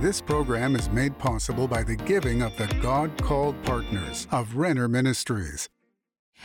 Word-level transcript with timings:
This 0.00 0.22
program 0.22 0.76
is 0.76 0.88
made 0.88 1.18
possible 1.18 1.68
by 1.68 1.82
the 1.82 1.94
giving 1.94 2.40
of 2.40 2.56
the 2.56 2.66
God 2.80 3.10
called 3.22 3.62
partners 3.64 4.26
of 4.32 4.56
Renner 4.56 4.88
Ministries. 4.88 5.68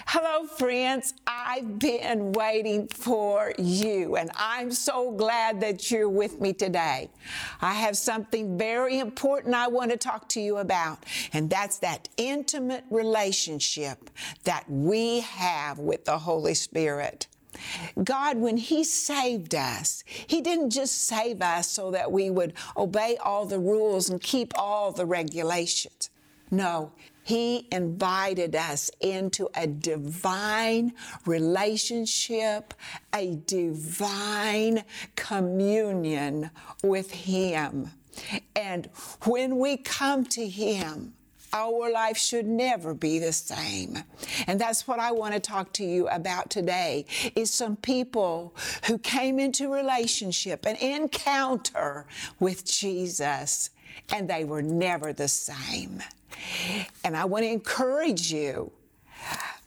Hello, 0.08 0.46
friends. 0.46 1.14
I've 1.26 1.80
been 1.80 2.34
waiting 2.34 2.90
for 2.90 3.54
you, 3.58 4.18
and 4.18 4.30
I'm 4.36 4.74
so 4.74 5.10
glad 5.14 5.62
that 5.62 5.90
you're 5.90 6.10
with 6.10 6.42
me 6.42 6.52
today. 6.52 7.10
I 7.62 7.76
have 7.76 7.96
something 7.96 8.58
very 8.58 9.00
important 9.00 9.56
I 9.56 9.70
want 9.70 9.90
to 9.92 9.98
talk 9.98 10.28
to 10.30 10.42
you 10.42 10.58
about, 10.58 11.06
and 11.32 11.50
that's 11.50 11.78
that 11.78 12.10
intimate 12.18 12.84
relationship 12.90 14.10
that 14.44 14.70
we 14.70 15.22
have 15.22 15.80
with 15.80 16.04
the 16.04 16.18
Holy 16.18 16.56
Spirit. 16.56 17.28
God, 18.04 18.38
when 18.38 18.58
He 18.58 18.84
saved 18.84 19.56
us, 19.56 20.04
He 20.06 20.42
didn't 20.42 20.72
just 20.72 21.08
save 21.08 21.42
us 21.42 21.70
so 21.70 21.92
that 21.92 22.12
we 22.12 22.30
would 22.30 22.54
obey 22.78 23.18
all 23.18 23.46
the 23.46 23.60
rules 23.60 24.10
and 24.10 24.22
keep 24.22 24.54
all 24.58 24.92
the 24.92 25.06
regulations. 25.06 26.10
No, 26.52 26.92
He 27.24 27.68
invited 27.72 28.56
us 28.56 28.92
into 29.00 29.50
a 29.56 29.68
divine 29.68 30.94
relationship, 31.26 32.74
a 33.14 33.36
divine 33.46 34.84
communion 35.16 36.52
with 36.84 37.12
Him. 37.12 37.92
And 38.56 38.90
when 39.24 39.58
we 39.58 39.78
come 39.78 40.26
to 40.26 40.48
Him, 40.48 41.14
our 41.56 41.90
life 41.90 42.18
should 42.18 42.46
never 42.46 42.94
be 42.94 43.18
the 43.18 43.32
same. 43.32 43.98
And 44.46 44.60
that's 44.60 44.88
what 44.88 45.00
I 45.00 45.14
want 45.14 45.34
to 45.34 45.40
talk 45.40 45.72
to 45.74 45.86
you 45.86 46.08
about 46.10 46.50
today 46.50 47.06
is 47.34 47.50
some 47.50 47.78
people 47.78 48.54
who 48.88 48.98
came 48.98 49.40
into 49.40 49.72
relationship 49.72 50.66
and 50.66 50.78
encounter 50.80 52.06
with 52.42 52.66
Jesus 52.66 53.70
and 54.12 54.30
they 54.30 54.44
were 54.44 54.62
never 54.62 55.14
the 55.14 55.30
same. 55.30 56.04
And 57.06 57.16
I 57.16 57.24
want 57.24 57.46
to 57.46 57.50
encourage 57.50 58.34
you 58.34 58.72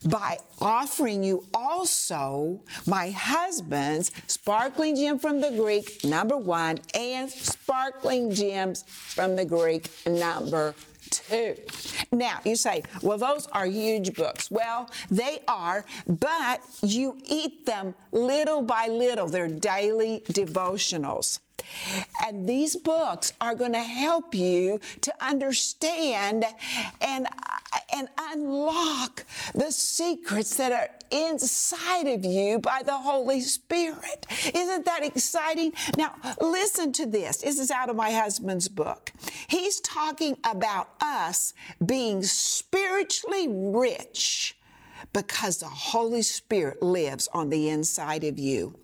by 0.05 0.39
offering 0.61 1.25
you 1.25 1.45
also 1.55 2.61
my 2.87 3.11
husband's 3.11 4.13
sparkling 4.27 4.95
gem 4.95 5.19
from 5.19 5.41
the 5.41 5.51
Greek, 5.51 6.05
number 6.05 6.37
one, 6.37 6.79
and 6.95 7.31
sparkling 7.31 8.33
gems 8.33 8.85
from 8.87 9.35
the 9.35 9.45
Greek, 9.45 9.91
number 10.07 10.75
two. 11.11 11.57
Now, 12.13 12.41
you 12.45 12.57
say, 12.57 12.83
well, 13.03 13.19
those 13.19 13.47
are 13.49 13.67
huge 13.67 14.15
books. 14.15 14.51
Well, 14.51 14.91
they 15.11 15.41
are, 15.49 15.85
but 16.07 16.63
you 16.83 17.19
eat 17.25 17.67
them 17.67 17.95
little 18.13 18.63
by 18.63 18.89
little. 18.89 19.27
They're 19.27 19.49
daily 19.49 20.23
devotionals. 20.29 21.41
And 22.27 22.49
these 22.49 22.77
books 22.77 23.33
are 23.41 23.55
going 23.55 23.73
to 23.73 23.83
help 23.83 24.35
you 24.35 24.81
to 25.03 25.13
understand 25.25 26.45
and, 27.01 27.27
and 27.95 28.09
unlock 28.19 29.25
the 29.55 29.71
secrets 29.71 30.57
that 30.57 30.73
are 30.73 30.89
inside 31.11 32.07
of 32.07 32.25
you 32.25 32.59
by 32.59 32.83
the 32.85 32.97
Holy 32.97 33.41
Spirit. 33.41 34.27
Isn't 34.55 34.85
that 34.85 35.05
exciting? 35.05 35.73
Now, 35.97 36.15
listen 36.41 36.93
to 36.93 37.07
this. 37.07 37.39
This 37.39 37.59
is 37.59 37.71
out 37.71 37.89
of 37.89 37.97
my 37.97 38.11
husband's 38.11 38.69
book. 38.69 39.13
He's 39.49 39.81
talking 39.81 40.37
about 40.45 40.91
us 41.01 41.55
being 41.85 42.23
spiritually 42.23 43.49
rich 43.49 44.57
because 45.13 45.59
the 45.59 45.67
Holy 45.67 46.23
Spirit 46.23 46.83
lives 46.83 47.29
on 47.33 47.51
the 47.51 47.69
inside 47.71 48.25
of 48.25 48.39
you 48.39 48.75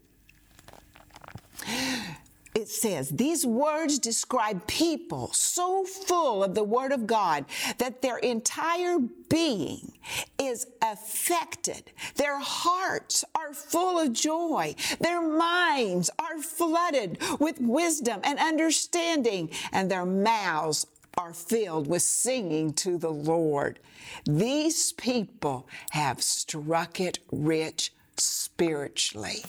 it 2.55 2.69
says, 2.69 3.11
These 3.11 3.45
words 3.45 3.99
describe 3.99 4.67
people 4.67 5.33
so 5.33 5.85
full 5.85 6.45
of 6.45 6.55
the 6.55 6.65
Word 6.65 6.93
of 6.93 7.07
God 7.07 7.45
that 7.79 8.01
their 8.01 8.19
entire 8.19 8.99
being 9.29 9.93
is 10.39 10.67
affected. 10.81 11.91
Their 12.17 12.39
hearts 12.39 13.25
are 13.35 13.53
full 13.53 13.99
of 13.99 14.13
joy. 14.13 14.77
Their 15.01 15.21
minds 15.21 16.11
are 16.19 16.39
flooded 16.39 17.19
with 17.41 17.61
wisdom 17.61 18.21
and 18.23 18.39
understanding, 18.39 19.51
and 19.73 19.91
their 19.91 20.07
mouths 20.07 20.87
are 21.17 21.33
filled 21.33 21.87
with 21.89 22.03
singing 22.03 22.73
to 22.73 22.99
the 22.99 23.11
Lord. 23.11 23.79
These 24.27 24.93
people 24.93 25.69
have 25.91 26.23
struck 26.23 27.01
it 27.01 27.19
rich 27.31 27.93
spiritually. 28.21 29.45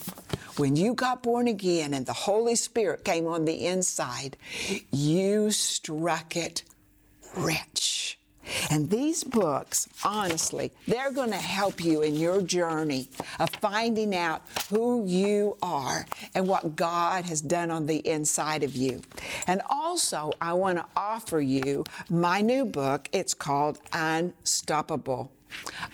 When 0.57 0.75
you 0.75 0.93
got 0.93 1.23
born 1.23 1.47
again 1.47 1.93
and 1.93 2.05
the 2.05 2.13
Holy 2.13 2.55
Spirit 2.55 3.03
came 3.03 3.27
on 3.27 3.45
the 3.45 3.65
inside, 3.65 4.37
you 4.91 5.51
struck 5.51 6.35
it 6.35 6.63
rich. 7.35 8.17
And 8.69 8.89
these 8.89 9.23
books, 9.23 9.87
honestly, 10.03 10.71
they're 10.87 11.11
going 11.11 11.31
to 11.31 11.37
help 11.37 11.83
you 11.83 12.01
in 12.01 12.15
your 12.15 12.41
journey 12.41 13.09
of 13.39 13.49
finding 13.49 14.15
out 14.15 14.43
who 14.69 15.05
you 15.05 15.57
are 15.61 16.05
and 16.33 16.47
what 16.47 16.75
God 16.75 17.25
has 17.25 17.41
done 17.41 17.71
on 17.71 17.87
the 17.87 18.07
inside 18.07 18.63
of 18.63 18.75
you. 18.75 19.01
And 19.47 19.61
also, 19.69 20.31
I 20.39 20.53
want 20.53 20.77
to 20.77 20.85
offer 20.95 21.41
you 21.41 21.85
my 22.09 22.41
new 22.41 22.65
book. 22.65 23.09
It's 23.11 23.33
called 23.33 23.79
Unstoppable. 23.93 25.31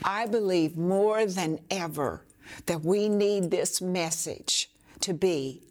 I 0.03 0.25
believe 0.25 0.75
more 0.75 1.25
than 1.25 1.59
ever 1.69 2.21
that 2.66 2.84
we 2.84 3.09
need 3.09 3.51
this 3.51 3.81
message 3.81 4.69
to 5.01 5.13
be 5.13 5.62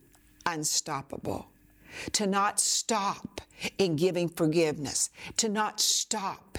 unstoppable, 0.47 1.49
to 2.13 2.27
not 2.27 2.61
stop 2.61 3.41
in 3.79 3.97
giving 3.97 4.29
forgiveness, 4.29 5.11
to 5.37 5.49
not 5.49 5.81
stop 5.81 6.59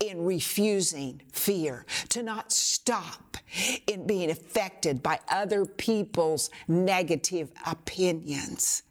in 0.00 0.24
refusing 0.24 1.22
fear, 1.32 1.86
to 2.08 2.22
not 2.22 2.52
stop 2.52 3.36
in 3.86 4.06
being 4.06 4.30
affected 4.30 5.02
by 5.02 5.18
other 5.30 5.64
people's 5.64 6.50
negative 6.68 7.50
opinions. 7.66 8.82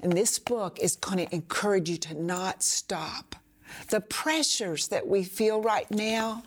And 0.00 0.12
this 0.12 0.38
book 0.38 0.78
is 0.80 0.96
going 0.96 1.18
to 1.26 1.34
encourage 1.34 1.88
you 1.88 1.96
to 1.98 2.14
not 2.14 2.62
stop. 2.62 3.36
The 3.90 4.00
pressures 4.00 4.88
that 4.88 5.06
we 5.06 5.22
feel 5.24 5.62
right 5.62 5.90
now 5.90 6.42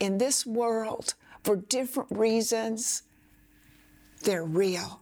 in 0.00 0.18
this 0.18 0.46
world 0.46 1.14
for 1.42 1.56
different 1.56 2.10
reasons, 2.10 3.02
they're 4.22 4.44
real. 4.44 5.00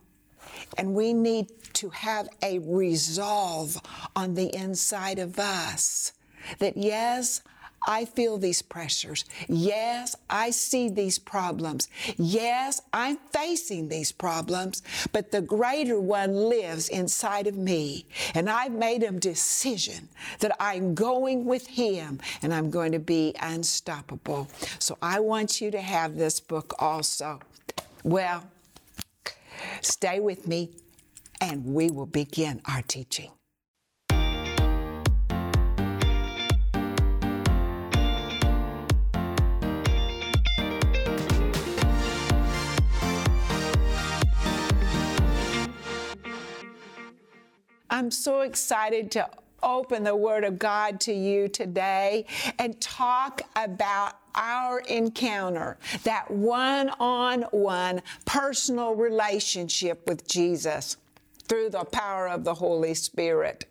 And 0.79 0.95
we 0.95 1.13
need 1.13 1.49
to 1.75 1.91
have 1.91 2.29
a 2.43 2.59
resolve 2.61 3.81
on 4.15 4.35
the 4.35 4.55
inside 4.55 5.19
of 5.19 5.39
us 5.39 6.13
that, 6.59 6.77
yes, 6.77 7.43
I 7.87 8.05
feel 8.05 8.37
these 8.37 8.63
pressures. 8.63 9.25
Yes, 9.49 10.17
I 10.29 10.51
see 10.51 10.89
these 10.89 11.19
problems. 11.19 11.89
Yes, 12.17 12.81
I'm 12.93 13.19
facing 13.33 13.89
these 13.89 14.11
problems, 14.11 14.83
but 15.13 15.31
the 15.31 15.41
greater 15.41 16.01
one 16.01 16.35
lives 16.35 16.89
inside 16.89 17.47
of 17.47 17.57
me. 17.57 18.07
And 18.35 18.51
I've 18.51 18.73
made 18.73 19.05
a 19.05 19.13
decision 19.13 20.09
that 20.41 20.57
I'm 20.59 20.95
going 20.95 21.45
with 21.45 21.67
him 21.67 22.19
and 22.43 22.53
I'm 22.53 22.71
going 22.71 22.93
to 22.93 22.99
be 22.99 23.35
unstoppable. 23.41 24.49
So 24.81 24.99
I 25.01 25.21
want 25.21 25.61
you 25.61 25.71
to 25.71 25.81
have 25.81 26.17
this 26.17 26.41
book 26.41 26.75
also. 26.81 27.41
Well, 28.03 28.45
Stay 29.81 30.21
with 30.21 30.47
me 30.47 30.71
and 31.41 31.65
we 31.65 31.91
will 31.91 32.07
begin 32.07 32.61
our 32.67 32.83
teaching. 32.83 33.31
I'm 47.89 48.11
so 48.11 48.41
excited 48.43 49.11
to 49.13 49.27
open 49.67 50.05
the 50.05 50.17
Word 50.17 50.45
of 50.45 50.59
God 50.59 51.01
to 51.01 51.13
you 51.13 51.49
today 51.49 52.25
and 52.59 52.81
talk 52.81 53.43
about 53.57 54.15
our 54.35 54.81
encounter, 54.81 55.77
that 56.05 56.31
one 56.31 56.91
on 57.01 57.43
one 57.51 58.01
personal 58.25 58.95
relationship 58.95 60.07
with 60.07 60.27
Jesus 60.27 60.97
through 61.49 61.71
the 61.71 61.85
power 61.85 62.29
of 62.29 62.45
the 62.45 62.55
Holy 62.55 62.95
Spirit. 62.95 63.67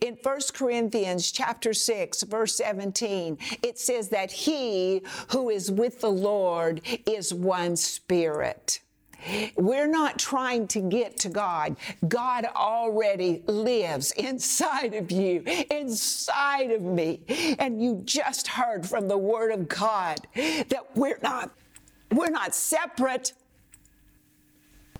In 0.00 0.16
1 0.22 0.40
Corinthians 0.54 1.32
chapter 1.32 1.74
6 1.74 2.22
verse 2.22 2.54
17, 2.56 3.36
it 3.62 3.78
says 3.78 4.08
that 4.10 4.30
he 4.30 5.02
who 5.30 5.50
is 5.50 5.70
with 5.70 6.00
the 6.00 6.10
Lord 6.10 6.80
is 7.06 7.34
one 7.34 7.76
spirit. 7.76 8.80
We're 9.56 9.86
not 9.88 10.18
trying 10.18 10.68
to 10.68 10.80
get 10.80 11.16
to 11.18 11.28
God. 11.28 11.76
God 12.08 12.46
already 12.54 13.42
lives 13.46 14.12
inside 14.12 14.94
of 14.94 15.10
you, 15.10 15.42
inside 15.70 16.70
of 16.70 16.82
me. 16.82 17.20
And 17.58 17.82
you 17.82 18.02
just 18.04 18.48
heard 18.48 18.86
from 18.86 19.08
the 19.08 19.18
Word 19.18 19.52
of 19.52 19.68
God 19.68 20.26
that 20.34 20.86
we're 20.94 21.18
not, 21.22 21.50
we're 22.10 22.30
not 22.30 22.54
separate. 22.54 23.32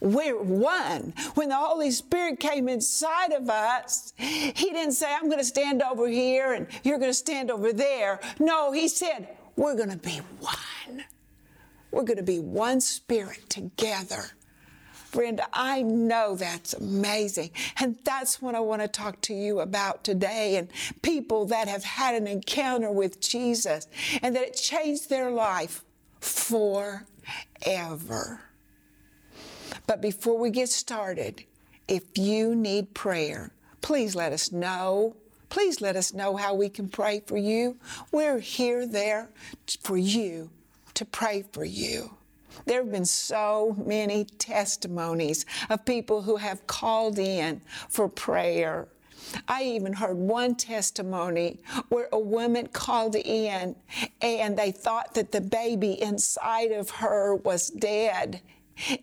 we're 0.00 0.40
one. 0.42 1.12
When 1.34 1.48
the 1.50 1.56
Holy 1.56 1.90
Spirit 1.90 2.40
came 2.40 2.68
inside 2.68 3.32
of 3.32 3.48
us, 3.50 4.12
He 4.16 4.70
didn't 4.70 4.92
say, 4.92 5.12
I'm 5.14 5.26
going 5.26 5.38
to 5.38 5.44
stand 5.44 5.82
over 5.82 6.08
here 6.08 6.52
and 6.52 6.66
you're 6.82 6.98
going 6.98 7.10
to 7.10 7.14
stand 7.14 7.50
over 7.50 7.72
there. 7.72 8.20
No, 8.38 8.72
He 8.72 8.88
said, 8.88 9.28
we're 9.56 9.76
going 9.76 9.90
to 9.90 9.96
be 9.96 10.20
one. 10.40 11.04
We're 11.90 12.04
going 12.04 12.18
to 12.18 12.22
be 12.22 12.38
one 12.38 12.80
spirit 12.80 13.48
together. 13.48 14.24
Brenda, 15.12 15.46
I 15.52 15.82
know 15.82 16.36
that's 16.36 16.74
amazing. 16.74 17.50
And 17.78 17.98
that's 18.04 18.40
what 18.40 18.54
I 18.54 18.60
want 18.60 18.82
to 18.82 18.88
talk 18.88 19.20
to 19.22 19.34
you 19.34 19.60
about 19.60 20.04
today 20.04 20.56
and 20.56 20.68
people 21.02 21.46
that 21.46 21.66
have 21.68 21.82
had 21.82 22.14
an 22.14 22.26
encounter 22.28 22.92
with 22.92 23.20
Jesus 23.20 23.88
and 24.22 24.36
that 24.36 24.42
it 24.42 24.54
changed 24.54 25.10
their 25.10 25.30
life 25.30 25.84
forever. 26.20 27.04
But 29.86 30.00
before 30.00 30.38
we 30.38 30.50
get 30.50 30.68
started, 30.68 31.44
if 31.88 32.16
you 32.16 32.54
need 32.54 32.94
prayer, 32.94 33.50
please 33.80 34.14
let 34.14 34.32
us 34.32 34.52
know. 34.52 35.16
Please 35.48 35.80
let 35.80 35.96
us 35.96 36.14
know 36.14 36.36
how 36.36 36.54
we 36.54 36.68
can 36.68 36.88
pray 36.88 37.20
for 37.26 37.36
you. 37.36 37.76
We're 38.12 38.38
here 38.38 38.86
there 38.86 39.30
for 39.82 39.96
you 39.96 40.50
to 41.00 41.06
pray 41.06 41.42
for 41.54 41.64
you. 41.64 42.14
There 42.66 42.82
have 42.82 42.92
been 42.92 43.06
so 43.06 43.74
many 43.86 44.26
testimonies 44.26 45.46
of 45.70 45.86
people 45.86 46.20
who 46.20 46.36
have 46.36 46.66
called 46.66 47.18
in 47.18 47.62
for 47.88 48.06
prayer. 48.06 48.86
I 49.48 49.62
even 49.62 49.94
heard 49.94 50.18
one 50.18 50.56
testimony 50.56 51.60
where 51.88 52.10
a 52.12 52.18
woman 52.18 52.68
called 52.68 53.16
in 53.16 53.76
and 54.20 54.58
they 54.58 54.72
thought 54.72 55.14
that 55.14 55.32
the 55.32 55.40
baby 55.40 56.02
inside 56.02 56.70
of 56.70 56.90
her 56.90 57.34
was 57.34 57.70
dead. 57.70 58.42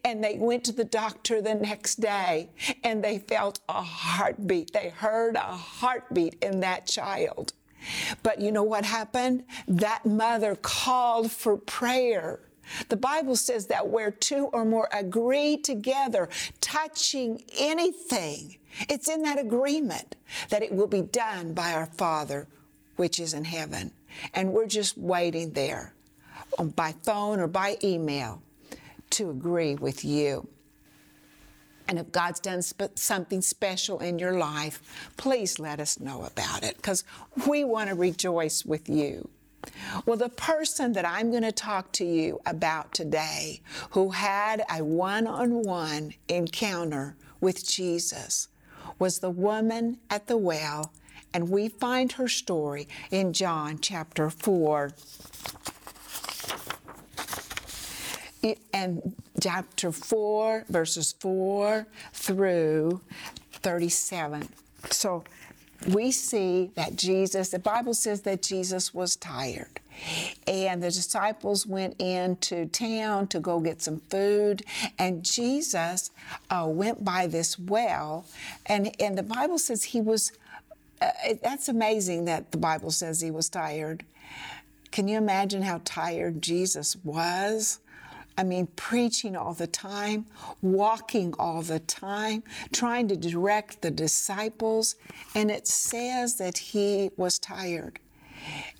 And 0.05 0.23
they 0.23 0.37
went 0.37 0.63
to 0.65 0.71
the 0.71 0.85
doctor 0.85 1.41
the 1.41 1.55
next 1.55 1.95
day 1.99 2.49
and 2.83 3.03
they 3.03 3.17
felt 3.17 3.59
a 3.69 3.81
heartbeat. 3.81 4.71
They 4.71 4.89
heard 4.89 5.35
a 5.35 5.39
heartbeat 5.39 6.35
in 6.43 6.59
that 6.59 6.85
child. 6.85 7.53
But 8.23 8.41
you 8.41 8.51
know 8.51 8.63
what 8.63 8.85
happened? 8.85 9.43
That 9.67 10.05
mother 10.05 10.55
called 10.55 11.31
for 11.31 11.57
prayer. 11.57 12.39
The 12.89 12.97
Bible 12.97 13.35
says 13.35 13.67
that 13.67 13.87
where 13.87 14.11
two 14.11 14.49
or 14.51 14.65
more 14.65 14.89
agree 14.91 15.57
together, 15.57 16.27
touching 16.59 17.43
anything, 17.57 18.57
it's 18.89 19.07
in 19.07 19.21
that 19.23 19.39
agreement 19.39 20.15
that 20.49 20.63
it 20.63 20.73
will 20.73 20.87
be 20.87 21.01
done 21.01 21.53
by 21.53 21.73
our 21.73 21.85
Father 21.85 22.47
which 22.97 23.19
is 23.19 23.33
in 23.33 23.45
heaven. 23.45 23.91
And 24.33 24.51
we're 24.51 24.67
just 24.67 24.97
waiting 24.97 25.53
there 25.53 25.93
by 26.75 26.93
phone 27.03 27.39
or 27.39 27.47
by 27.47 27.77
email 27.83 28.41
to 29.11 29.29
agree 29.29 29.75
with 29.75 30.03
you. 30.03 30.47
And 31.87 31.97
if 31.99 32.11
God's 32.11 32.39
done 32.39 32.61
sp- 32.61 32.95
something 32.95 33.41
special 33.41 33.99
in 33.99 34.19
your 34.19 34.37
life, 34.37 34.81
please 35.17 35.59
let 35.59 35.79
us 35.79 35.99
know 35.99 36.23
about 36.23 36.63
it 36.63 36.77
because 36.77 37.03
we 37.47 37.63
want 37.63 37.89
to 37.89 37.95
rejoice 37.95 38.65
with 38.65 38.89
you. 38.89 39.29
Well, 40.05 40.17
the 40.17 40.29
person 40.29 40.93
that 40.93 41.05
I'm 41.05 41.31
going 41.31 41.43
to 41.43 41.51
talk 41.51 41.91
to 41.93 42.05
you 42.05 42.39
about 42.45 42.93
today 42.93 43.61
who 43.91 44.11
had 44.11 44.63
a 44.73 44.83
one 44.83 45.27
on 45.27 45.63
one 45.63 46.13
encounter 46.27 47.15
with 47.41 47.67
Jesus 47.67 48.47
was 48.99 49.19
the 49.19 49.29
woman 49.29 49.97
at 50.09 50.27
the 50.27 50.37
well, 50.37 50.91
and 51.33 51.49
we 51.49 51.69
find 51.69 52.13
her 52.13 52.27
story 52.27 52.87
in 53.11 53.33
John 53.33 53.79
chapter 53.79 54.29
4. 54.29 54.91
And 58.73 59.15
chapter 59.41 59.91
4, 59.91 60.65
verses 60.69 61.15
4 61.19 61.85
through 62.13 63.01
37. 63.51 64.47
So 64.91 65.23
we 65.87 66.11
see 66.11 66.71
that 66.75 66.95
Jesus, 66.95 67.49
the 67.49 67.59
Bible 67.59 67.93
says 67.93 68.21
that 68.21 68.41
Jesus 68.41 68.93
was 68.93 69.15
tired. 69.15 69.79
And 70.45 70.81
the 70.81 70.91
disciples 70.91 71.65
went 71.65 71.99
into 71.99 72.67
town 72.67 73.27
to 73.27 73.39
go 73.39 73.59
get 73.59 73.81
some 73.81 73.99
food, 74.09 74.63
and 74.99 75.23
Jesus 75.23 76.11
uh, 76.51 76.65
went 76.67 77.03
by 77.03 77.25
this 77.25 77.57
well, 77.57 78.25
and, 78.67 78.95
and 79.01 79.17
the 79.17 79.23
Bible 79.23 79.57
says 79.57 79.83
he 79.83 80.01
was. 80.01 80.33
Uh, 81.01 81.11
that's 81.43 81.69
amazing 81.69 82.25
that 82.25 82.51
the 82.51 82.57
Bible 82.57 82.91
says 82.91 83.21
he 83.21 83.31
was 83.31 83.49
tired. 83.49 84.03
Can 84.91 85.07
you 85.07 85.17
imagine 85.17 85.61
how 85.61 85.81
tired 85.83 86.41
Jesus 86.41 86.95
was? 87.03 87.79
I 88.37 88.43
mean, 88.43 88.67
preaching 88.75 89.35
all 89.35 89.53
the 89.53 89.67
time, 89.67 90.27
walking 90.61 91.33
all 91.39 91.63
the 91.63 91.79
time, 91.79 92.43
trying 92.71 93.07
to 93.07 93.15
direct 93.15 93.81
the 93.81 93.89
disciples. 93.89 94.95
And 95.33 95.49
it 95.49 95.67
says 95.67 96.35
that 96.35 96.57
he 96.57 97.09
was 97.17 97.39
tired. 97.39 97.99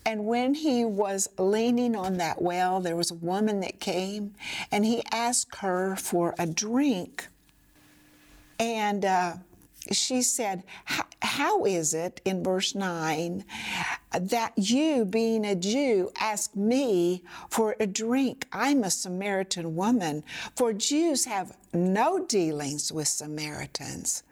And 0.06 0.26
when 0.26 0.54
he 0.54 0.86
was 0.86 1.28
leaning 1.38 1.96
on 1.96 2.18
that 2.18 2.42
well, 2.42 2.80
there 2.80 2.96
was 2.96 3.12
a 3.12 3.16
woman 3.16 3.60
that 3.62 3.80
came 3.80 4.36
and 4.72 4.86
he 4.86 5.04
asked 5.12 5.58
her 5.58 5.96
for 5.96 6.36
a 6.38 6.46
drink. 6.46 7.28
And 8.60 9.04
uh, 9.04 9.34
she 9.92 10.22
said, 10.22 10.64
How 11.22 11.66
is 11.66 11.94
it 11.94 12.22
in 12.26 12.44
verse 12.44 12.76
9 12.76 13.46
that 14.20 14.54
you, 14.56 15.06
being 15.06 15.46
a 15.46 15.56
Jew, 15.56 16.12
ask 16.20 16.56
me 16.56 17.24
for 17.50 17.76
a 17.80 17.88
drink? 17.88 18.48
I'm 18.52 18.84
a 18.84 18.92
Samaritan 18.92 19.76
woman, 19.76 20.24
for 20.56 20.74
Jews 20.74 21.26
have 21.26 21.56
no 21.74 22.26
dealings 22.26 22.92
with 22.92 23.08
Samaritans. 23.08 24.24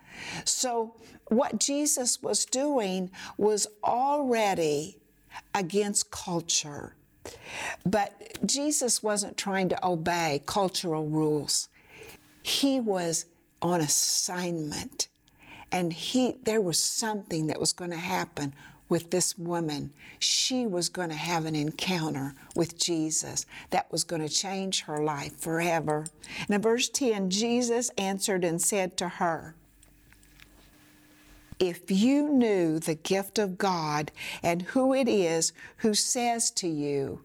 So, 0.44 0.96
what 1.28 1.60
Jesus 1.60 2.22
was 2.22 2.46
doing 2.46 3.12
was 3.38 3.68
already 3.84 4.98
against 5.54 6.12
culture. 6.12 6.96
But 7.86 8.38
Jesus 8.46 9.02
wasn't 9.02 9.38
trying 9.38 9.70
to 9.70 9.88
obey 9.88 10.44
cultural 10.46 11.08
rules. 11.08 11.70
He 12.44 12.80
was 12.80 13.26
on 13.62 13.82
assignment 13.82 15.08
and 15.72 15.92
he 15.94 16.36
there 16.44 16.62
was 16.62 16.80
something 16.80 17.48
that 17.48 17.60
was 17.60 17.74
going 17.74 17.92
to 17.92 17.98
happen 17.98 18.54
with 18.88 19.10
this 19.10 19.38
woman. 19.38 19.92
She 20.20 20.68
was 20.68 20.90
going 20.90 21.10
to 21.10 21.16
have 21.16 21.46
an 21.46 21.56
encounter 21.56 22.36
with 22.56 22.78
Jesus 22.78 23.46
that 23.72 23.92
was 23.92 24.04
going 24.04 24.22
to 24.22 24.30
change 24.30 24.82
her 24.82 25.04
life 25.04 25.38
forever. 25.38 26.06
In 26.48 26.62
verse 26.62 26.88
10, 26.90 27.30
Jesus 27.32 27.90
answered 27.98 28.44
and 28.44 28.62
said 28.62 28.96
to 28.98 29.10
her, 29.10 29.56
if 31.60 31.90
you 31.90 32.28
knew 32.30 32.80
the 32.80 32.96
gift 32.96 33.40
of 33.40 33.58
God 33.58 34.12
and 34.44 34.62
who 34.62 34.94
it 34.94 35.08
is 35.08 35.54
who 35.78 35.94
says 35.94 36.52
to 36.52 36.68
you, 36.68 37.22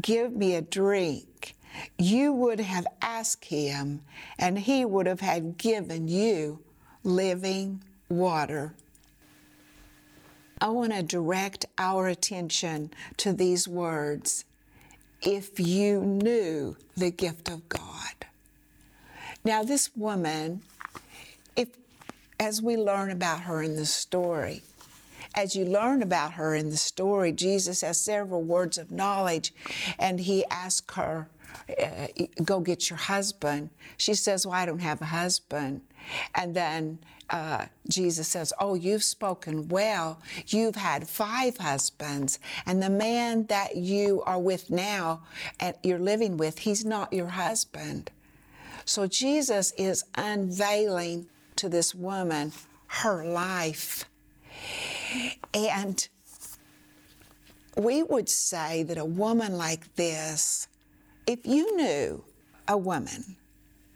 Give 0.00 0.32
me 0.32 0.54
a 0.54 0.62
drink, 0.62 1.56
you 1.98 2.32
would 2.32 2.60
have 2.60 2.86
asked 3.02 3.46
him, 3.46 4.02
and 4.38 4.60
he 4.60 4.84
would 4.84 5.06
have 5.06 5.20
had 5.20 5.58
given 5.58 6.06
you 6.06 6.60
living 7.08 7.82
water. 8.08 8.74
I 10.60 10.68
want 10.68 10.92
to 10.92 11.02
direct 11.02 11.66
our 11.78 12.08
attention 12.08 12.90
to 13.18 13.32
these 13.32 13.66
words 13.66 14.44
if 15.22 15.58
you 15.58 16.00
knew 16.00 16.76
the 16.96 17.10
gift 17.10 17.48
of 17.48 17.68
God. 17.68 18.26
Now, 19.44 19.62
this 19.62 19.90
woman, 19.96 20.62
if 21.56 21.68
as 22.38 22.60
we 22.60 22.76
learn 22.76 23.10
about 23.10 23.40
her 23.42 23.62
in 23.62 23.76
the 23.76 23.86
story, 23.86 24.62
as 25.34 25.56
you 25.56 25.64
learn 25.64 26.02
about 26.02 26.34
her 26.34 26.54
in 26.54 26.70
the 26.70 26.76
story, 26.76 27.32
Jesus 27.32 27.80
has 27.80 28.00
several 28.00 28.42
words 28.42 28.78
of 28.78 28.90
knowledge, 28.90 29.54
and 29.98 30.20
he 30.20 30.44
asks 30.50 30.94
her, 30.94 31.28
Go 32.44 32.60
get 32.60 32.90
your 32.90 32.98
husband. 32.98 33.70
She 33.96 34.14
says, 34.14 34.46
Well, 34.46 34.54
I 34.54 34.66
don't 34.66 34.80
have 34.80 35.00
a 35.02 35.06
husband. 35.06 35.82
And 36.34 36.54
then 36.54 36.98
uh, 37.30 37.66
Jesus 37.88 38.28
says, 38.28 38.52
Oh, 38.58 38.74
you've 38.74 39.04
spoken 39.04 39.68
well. 39.68 40.20
You've 40.46 40.76
had 40.76 41.08
five 41.08 41.58
husbands, 41.58 42.38
and 42.66 42.82
the 42.82 42.90
man 42.90 43.46
that 43.46 43.76
you 43.76 44.22
are 44.24 44.38
with 44.40 44.70
now 44.70 45.22
and 45.60 45.76
you're 45.82 45.98
living 45.98 46.36
with, 46.36 46.60
he's 46.60 46.84
not 46.84 47.12
your 47.12 47.28
husband. 47.28 48.10
So 48.84 49.06
Jesus 49.06 49.72
is 49.76 50.04
unveiling 50.14 51.26
to 51.56 51.68
this 51.68 51.94
woman 51.94 52.52
her 52.88 53.24
life. 53.24 54.04
And 55.54 56.08
we 57.76 58.02
would 58.02 58.28
say 58.28 58.82
that 58.82 58.98
a 58.98 59.04
woman 59.04 59.56
like 59.56 59.94
this, 59.94 60.68
if 61.28 61.46
you 61.46 61.76
knew 61.76 62.24
a 62.66 62.76
woman 62.76 63.36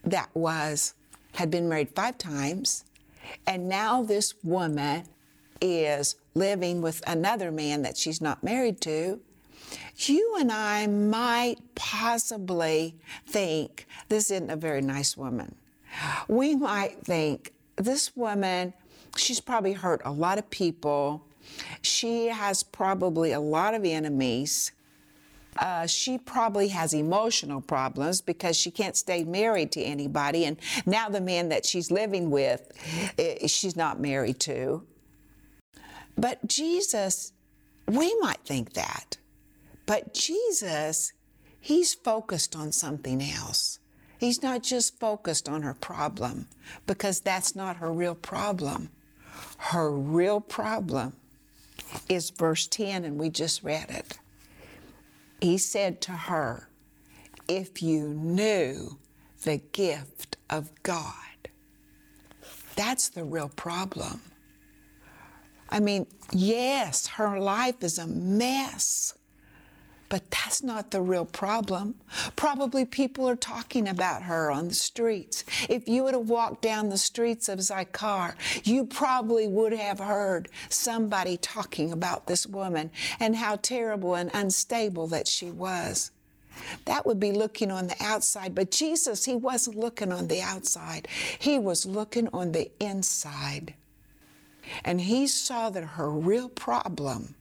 that 0.04 0.28
was 0.34 0.92
had 1.32 1.50
been 1.50 1.66
married 1.66 1.88
five 1.88 2.18
times, 2.18 2.84
and 3.46 3.70
now 3.70 4.02
this 4.02 4.34
woman 4.44 5.04
is 5.58 6.16
living 6.34 6.82
with 6.82 7.02
another 7.06 7.50
man 7.50 7.80
that 7.80 7.96
she's 7.96 8.20
not 8.20 8.44
married 8.44 8.82
to, 8.82 9.18
you 9.96 10.36
and 10.38 10.52
I 10.52 10.86
might 10.86 11.56
possibly 11.74 12.96
think 13.26 13.86
this 14.10 14.30
isn't 14.30 14.50
a 14.50 14.56
very 14.56 14.82
nice 14.82 15.16
woman. 15.16 15.54
we 16.28 16.54
might 16.54 17.02
think 17.02 17.54
this 17.76 18.14
woman, 18.14 18.74
she's 19.16 19.40
probably 19.40 19.72
hurt 19.72 20.02
a 20.04 20.12
lot 20.12 20.36
of 20.36 20.50
people. 20.50 21.24
She 21.80 22.26
has 22.26 22.62
probably 22.62 23.32
a 23.32 23.40
lot 23.40 23.72
of 23.72 23.86
enemies. 23.86 24.72
Uh, 25.58 25.86
she 25.86 26.16
probably 26.18 26.68
has 26.68 26.94
emotional 26.94 27.60
problems 27.60 28.20
because 28.20 28.56
she 28.56 28.70
can't 28.70 28.96
stay 28.96 29.22
married 29.22 29.70
to 29.72 29.82
anybody. 29.82 30.44
And 30.46 30.56
now 30.86 31.08
the 31.08 31.20
man 31.20 31.50
that 31.50 31.66
she's 31.66 31.90
living 31.90 32.30
with, 32.30 32.72
eh, 33.18 33.46
she's 33.46 33.76
not 33.76 34.00
married 34.00 34.40
to. 34.40 34.82
But 36.16 36.46
Jesus, 36.46 37.32
we 37.86 38.14
might 38.20 38.40
think 38.44 38.72
that. 38.74 39.18
But 39.86 40.14
Jesus, 40.14 41.12
he's 41.60 41.94
focused 41.94 42.56
on 42.56 42.72
something 42.72 43.22
else. 43.22 43.78
He's 44.18 44.42
not 44.42 44.62
just 44.62 45.00
focused 45.00 45.48
on 45.48 45.62
her 45.62 45.74
problem 45.74 46.48
because 46.86 47.20
that's 47.20 47.56
not 47.56 47.76
her 47.76 47.92
real 47.92 48.14
problem. 48.14 48.90
Her 49.58 49.90
real 49.90 50.40
problem 50.40 51.14
is 52.08 52.30
verse 52.30 52.66
10, 52.68 53.04
and 53.04 53.18
we 53.18 53.30
just 53.30 53.62
read 53.62 53.90
it. 53.90 54.18
He 55.42 55.58
said 55.58 56.00
to 56.02 56.12
her, 56.12 56.68
If 57.48 57.82
you 57.82 58.10
knew 58.10 58.98
the 59.42 59.58
gift 59.58 60.36
of 60.48 60.70
God, 60.84 61.14
that's 62.76 63.08
the 63.08 63.24
real 63.24 63.48
problem. 63.48 64.22
I 65.68 65.80
mean, 65.80 66.06
yes, 66.32 67.08
her 67.08 67.40
life 67.40 67.82
is 67.82 67.98
a 67.98 68.06
mess. 68.06 69.14
But 70.12 70.30
that's 70.30 70.62
not 70.62 70.90
the 70.90 71.00
real 71.00 71.24
problem. 71.24 71.94
Probably 72.36 72.84
people 72.84 73.26
are 73.30 73.34
talking 73.34 73.88
about 73.88 74.24
her 74.24 74.50
on 74.50 74.68
the 74.68 74.74
streets. 74.74 75.42
If 75.70 75.88
you 75.88 76.04
would 76.04 76.12
have 76.12 76.28
walked 76.28 76.60
down 76.60 76.90
the 76.90 76.98
streets 76.98 77.48
of 77.48 77.62
Sychar, 77.64 78.34
you 78.62 78.84
probably 78.84 79.48
would 79.48 79.72
have 79.72 80.00
heard 80.00 80.50
somebody 80.68 81.38
talking 81.38 81.92
about 81.92 82.26
this 82.26 82.46
woman 82.46 82.90
and 83.20 83.36
how 83.36 83.56
terrible 83.56 84.14
and 84.14 84.30
unstable 84.34 85.06
that 85.06 85.28
she 85.28 85.50
was. 85.50 86.10
That 86.84 87.06
would 87.06 87.18
be 87.18 87.32
looking 87.32 87.70
on 87.70 87.86
the 87.86 87.96
outside. 87.98 88.54
But 88.54 88.70
Jesus, 88.70 89.24
he 89.24 89.34
wasn't 89.34 89.78
looking 89.78 90.12
on 90.12 90.28
the 90.28 90.42
outside, 90.42 91.08
he 91.38 91.58
was 91.58 91.86
looking 91.86 92.28
on 92.34 92.52
the 92.52 92.70
inside. 92.80 93.72
And 94.84 95.00
he 95.00 95.26
saw 95.26 95.70
that 95.70 95.84
her 95.84 96.10
real 96.10 96.50
problem 96.50 97.34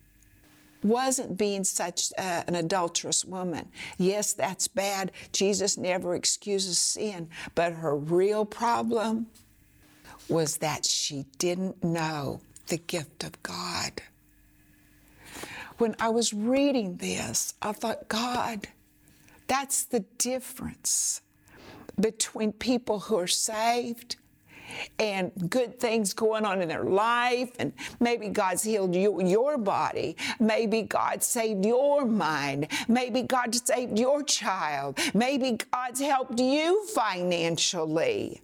wasn't 0.83 1.37
being 1.37 1.63
such 1.63 2.11
uh, 2.17 2.43
an 2.47 2.55
adulterous 2.55 3.23
woman. 3.25 3.69
Yes, 3.97 4.33
that's 4.33 4.67
bad. 4.67 5.11
Jesus 5.31 5.77
never 5.77 6.15
excuses 6.15 6.77
sin. 6.77 7.29
But 7.55 7.73
her 7.73 7.95
real 7.95 8.45
problem 8.45 9.27
was 10.27 10.57
that 10.57 10.85
she 10.85 11.25
didn't 11.37 11.83
know 11.83 12.41
the 12.67 12.77
gift 12.77 13.23
of 13.23 13.41
God. 13.43 14.01
When 15.77 15.95
I 15.99 16.09
was 16.09 16.33
reading 16.33 16.97
this, 16.97 17.53
I 17.61 17.71
thought, 17.71 18.07
God, 18.07 18.67
that's 19.47 19.83
the 19.83 20.01
difference 20.17 21.21
between 21.99 22.51
people 22.53 22.99
who 22.99 23.17
are 23.17 23.27
saved 23.27 24.15
and 24.99 25.31
good 25.49 25.79
things 25.79 26.13
going 26.13 26.45
on 26.45 26.61
in 26.61 26.67
their 26.67 26.83
life, 26.83 27.51
and 27.59 27.73
maybe 27.99 28.29
God's 28.29 28.63
healed 28.63 28.95
you, 28.95 29.21
your 29.23 29.57
body, 29.57 30.15
maybe 30.39 30.81
God 30.83 31.23
saved 31.23 31.65
your 31.65 32.05
mind, 32.05 32.67
maybe 32.87 33.21
God 33.21 33.53
saved 33.55 33.97
your 33.97 34.23
child, 34.23 34.99
maybe 35.13 35.57
God's 35.71 35.99
helped 35.99 36.39
you 36.39 36.85
financially. 36.87 38.41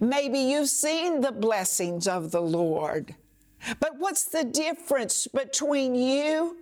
Maybe 0.00 0.38
you've 0.38 0.70
seen 0.70 1.20
the 1.20 1.32
blessings 1.32 2.08
of 2.08 2.30
the 2.30 2.40
Lord. 2.40 3.14
But 3.80 3.98
what's 3.98 4.24
the 4.24 4.44
difference 4.44 5.26
between 5.26 5.94
you 5.94 6.56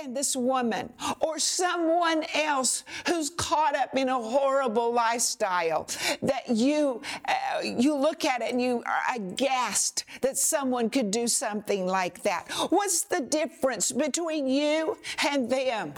and 0.00 0.16
this 0.16 0.36
woman 0.36 0.92
or 1.20 1.38
someone 1.38 2.24
else 2.34 2.84
who's 3.06 3.30
caught 3.30 3.76
up 3.76 3.96
in 3.96 4.08
a 4.08 4.14
horrible 4.18 4.92
lifestyle 4.92 5.88
that 6.22 6.48
you 6.48 7.00
uh, 7.28 7.60
you 7.62 7.94
look 7.94 8.24
at 8.24 8.42
it 8.42 8.52
and 8.52 8.60
you 8.60 8.82
are 8.86 9.16
aghast 9.16 10.04
that 10.20 10.36
someone 10.36 10.90
could 10.90 11.10
do 11.10 11.26
something 11.26 11.86
like 11.86 12.22
that. 12.22 12.50
What's 12.70 13.02
the 13.02 13.20
difference 13.20 13.92
between 13.92 14.46
you 14.46 14.98
and 15.28 15.50
them? 15.50 15.94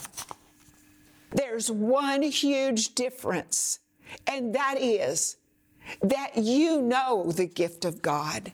There's 1.32 1.70
one 1.70 2.22
huge 2.22 2.94
difference 2.94 3.80
and 4.26 4.54
that 4.54 4.76
is 4.80 5.36
that 6.02 6.36
you 6.36 6.82
know 6.82 7.32
the 7.32 7.46
gift 7.46 7.84
of 7.84 8.02
God 8.02 8.52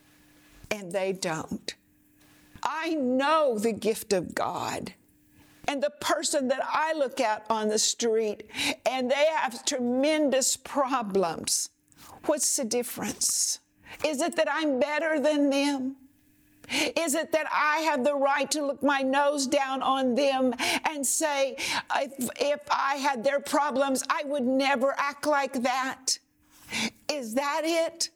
and 0.71 0.93
they 0.93 1.13
don't. 1.13 1.75
I 2.63 2.95
know 2.95 3.59
the 3.59 3.73
gift 3.73 4.13
of 4.13 4.35
God 4.35 4.95
and 5.69 5.83
the 5.83 5.91
person 6.01 6.49
that 6.49 6.61
I 6.63 6.93
look 6.95 7.21
at 7.21 7.45
on 7.49 7.69
the 7.69 7.79
street 7.79 8.45
and 8.87 9.11
they 9.11 9.27
have 9.35 9.65
tremendous 9.65 10.57
problems. 10.57 11.71
What's 12.27 12.57
the 12.57 12.65
difference? 12.65 13.61
Is 14.05 14.21
it 14.21 14.37
that 14.37 14.49
I'm 14.51 14.81
better 14.81 15.21
than 15.21 15.51
them? 15.51 15.97
Is 16.71 17.15
it 17.15 17.33
that 17.33 17.47
I 17.53 17.81
have 17.81 18.05
the 18.05 18.15
right 18.15 18.51
to 18.53 18.65
look 18.65 18.83
my 18.83 19.01
nose 19.01 19.47
down 19.47 19.83
on 19.83 20.15
them 20.15 20.55
and 20.89 21.07
say, 21.07 21.57
if, 21.97 22.31
if 22.41 22.61
I 22.71 22.95
had 22.97 23.25
their 23.25 23.41
problems, 23.41 24.03
I 24.09 24.23
would 24.25 24.45
never 24.45 24.95
act 24.97 25.27
like 25.27 25.63
that? 25.63 26.19
Is 27.11 27.35
that 27.35 27.63
it? 27.65 28.11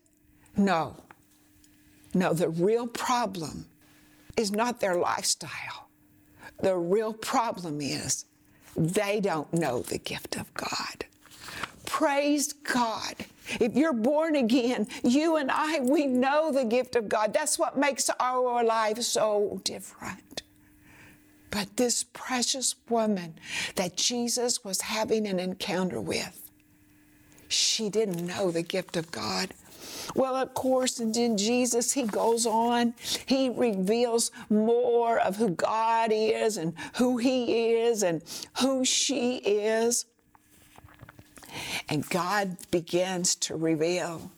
No. 0.57 0.97
No, 2.15 2.33
the 2.33 2.49
real 2.49 2.87
problem 2.87 3.67
is 4.37 4.53
not 4.53 4.81
their 4.81 4.95
lifestyle. 4.95 5.86
The 6.61 6.77
real 6.77 7.13
problem 7.13 7.81
is 7.81 8.25
they 8.77 9.21
don't 9.21 9.53
know 9.53 9.81
the 9.81 9.99
gift 9.99 10.37
of 10.37 10.53
God. 10.55 11.05
Praise 11.87 12.53
God. 12.53 13.15
If 13.61 13.75
you're 13.75 13.93
born 13.93 14.37
again, 14.37 14.89
you 15.05 15.37
and 15.37 15.51
I, 15.51 15.81
we 15.81 16.07
know 16.07 16.51
the 16.51 16.65
gift 16.65 16.97
of 16.97 17.09
God. 17.09 17.33
That's 17.33 17.59
what 17.59 17.79
makes 17.79 18.11
our 18.21 18.65
life 18.65 19.01
so 19.03 19.61
different. 19.65 20.43
But 21.51 21.77
this 21.77 22.05
precious 22.05 22.75
woman 22.89 23.39
that 23.77 23.97
Jesus 23.97 24.65
was 24.65 24.83
having 24.83 25.27
an 25.27 25.39
encounter 25.39 26.01
with, 26.01 26.46
she 27.49 27.89
didn't 27.89 28.27
know 28.27 28.51
the 28.51 28.63
gift 28.63 28.97
of 28.97 29.11
God. 29.11 29.53
Well, 30.15 30.37
of 30.37 30.55
course, 30.55 30.99
and 31.01 31.15
then 31.15 31.37
Jesus, 31.37 31.93
he 31.93 32.05
goes 32.05 32.47
on. 32.47 32.95
He 33.27 33.51
reveals 33.51 34.31
more 34.49 35.19
of 35.19 35.37
who 35.37 35.51
God 35.51 36.11
is 36.13 36.57
and 36.57 36.75
who 36.97 37.19
he 37.19 37.75
is 37.75 38.03
and 38.03 38.23
who 38.61 38.85
she 38.85 39.37
is. 39.37 40.07
And 41.89 42.09
God 42.09 42.57
begins 42.71 43.35
to 43.37 43.57
reveal 43.57 44.31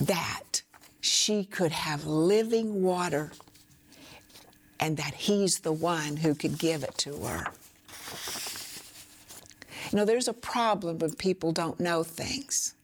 that 0.00 0.62
she 1.00 1.44
could 1.44 1.72
have 1.72 2.06
living 2.06 2.82
water 2.82 3.32
and 4.78 4.96
that 4.96 5.14
he's 5.14 5.60
the 5.60 5.72
one 5.72 6.16
who 6.16 6.34
could 6.34 6.58
give 6.58 6.82
it 6.82 6.96
to 6.98 7.14
her. 7.24 7.46
You 9.90 9.96
know, 9.96 10.04
there's 10.04 10.28
a 10.28 10.32
problem 10.32 10.98
when 10.98 11.14
people 11.14 11.52
don't 11.52 11.80
know 11.80 12.02
things. 12.02 12.74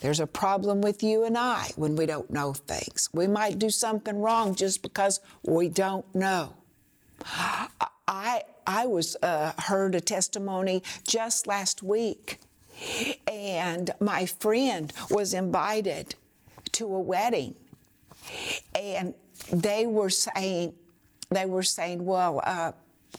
There's 0.00 0.20
a 0.20 0.26
problem 0.26 0.80
with 0.80 1.02
you 1.02 1.24
and 1.24 1.36
I 1.36 1.70
when 1.76 1.94
we 1.94 2.06
don't 2.06 2.30
know 2.30 2.52
things. 2.52 3.08
We 3.12 3.26
might 3.26 3.58
do 3.58 3.70
something 3.70 4.20
wrong 4.20 4.54
just 4.54 4.82
because 4.82 5.20
we 5.44 5.68
don't 5.68 6.12
know. 6.14 6.54
I 8.08 8.42
I 8.66 8.86
was 8.86 9.16
uh, 9.22 9.52
heard 9.58 9.94
a 9.94 10.00
testimony 10.00 10.82
just 11.06 11.46
last 11.46 11.82
week, 11.82 12.38
and 13.26 13.90
my 14.00 14.26
friend 14.26 14.92
was 15.10 15.34
invited 15.34 16.14
to 16.72 16.84
a 16.84 17.00
wedding, 17.00 17.54
and 18.74 19.14
they 19.52 19.86
were 19.86 20.10
saying 20.10 20.74
they 21.30 21.46
were 21.46 21.62
saying, 21.62 22.04
well, 22.04 22.40
uh, 22.44 22.72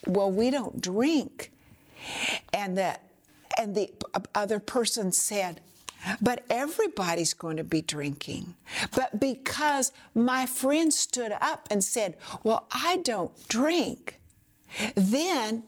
well, 0.07 0.31
we 0.31 0.49
don't 0.49 0.81
drink, 0.81 1.51
and 2.53 2.77
the 2.77 2.97
and 3.59 3.75
the 3.75 3.91
uh, 4.13 4.21
other 4.33 4.59
person 4.59 5.11
said, 5.11 5.59
but 6.21 6.45
everybody's 6.49 7.33
going 7.33 7.57
to 7.57 7.63
be 7.63 7.81
drinking. 7.81 8.55
But 8.95 9.19
because 9.19 9.91
my 10.15 10.45
friend 10.45 10.93
stood 10.93 11.33
up 11.33 11.67
and 11.69 11.83
said, 11.83 12.15
Well, 12.41 12.67
I 12.71 12.97
don't 13.03 13.31
drink, 13.49 14.19
then 14.95 15.63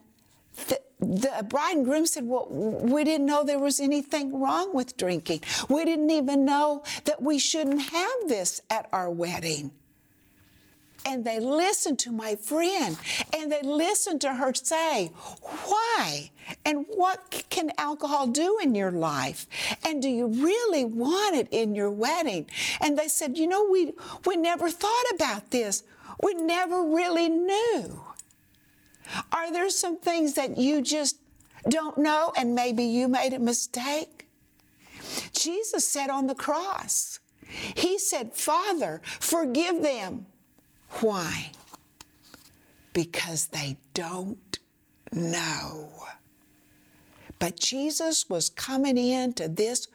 the, 0.68 0.80
the 1.00 1.46
bride 1.50 1.76
and 1.76 1.86
groom 1.86 2.06
said, 2.06 2.26
Well, 2.26 2.48
we 2.50 3.04
didn't 3.04 3.28
know 3.28 3.44
there 3.44 3.60
was 3.60 3.82
anything 3.82 4.40
wrong 4.40 4.74
with 4.74 4.96
drinking. 4.96 5.42
We 5.68 5.84
didn't 5.84 6.12
even 6.12 6.46
know 6.46 6.84
that 7.04 7.22
we 7.22 7.38
shouldn't 7.38 7.82
have 7.82 8.28
this 8.28 8.62
at 8.70 8.88
our 8.94 9.10
wedding. 9.10 9.72
And 11.06 11.26
they 11.26 11.40
listened 11.40 12.00
to 12.00 12.12
my 12.12 12.36
friend 12.36 12.98
and 13.36 13.52
they 13.52 13.62
listened 13.62 14.22
to 14.22 14.34
her 14.34 14.54
say, 14.54 15.12
Why? 15.42 16.32
And 16.66 16.86
what 16.90 17.44
can 17.50 17.72
alcohol 17.78 18.28
do 18.28 18.60
in 18.62 18.76
your 18.76 18.92
life? 18.92 19.48
And 19.86 20.02
do 20.02 20.10
you 20.10 20.28
really 20.28 20.86
want 20.86 21.36
it 21.36 21.48
in 21.52 21.76
your 21.76 21.92
wedding? 21.92 22.48
And 22.80 22.98
they 22.98 23.08
said, 23.08 23.38
You 23.38 23.48
know, 23.48 23.68
we, 23.70 23.94
we 24.26 24.36
never 24.36 24.70
thought 24.70 25.06
about 25.14 25.52
this. 25.52 25.84
We 26.22 26.34
never 26.34 26.84
really 26.84 27.30
knew. 27.30 28.02
Are 29.32 29.52
there 29.52 29.70
some 29.70 29.98
things 29.98 30.34
that 30.36 30.58
you 30.58 30.82
just 30.82 31.18
don't 31.68 31.98
know 31.98 32.32
and 32.38 32.56
maybe 32.56 32.84
you 32.84 33.08
made 33.08 33.34
a 33.34 33.40
mistake? 33.40 34.28
Jesus 35.34 35.88
said 35.88 36.10
on 36.10 36.28
the 36.28 36.36
cross, 36.36 37.20
He 37.48 37.98
said, 37.98 38.34
Father, 38.34 39.02
forgive 39.20 39.82
them. 39.82 40.28
Why? 41.00 41.52
Because 42.94 43.48
they 43.48 43.78
don't 43.94 44.60
know. 45.12 45.90
But 47.40 47.60
Jesus 47.60 48.30
was 48.30 48.50
coming 48.50 48.98
into 48.98 49.48
this 49.48 49.88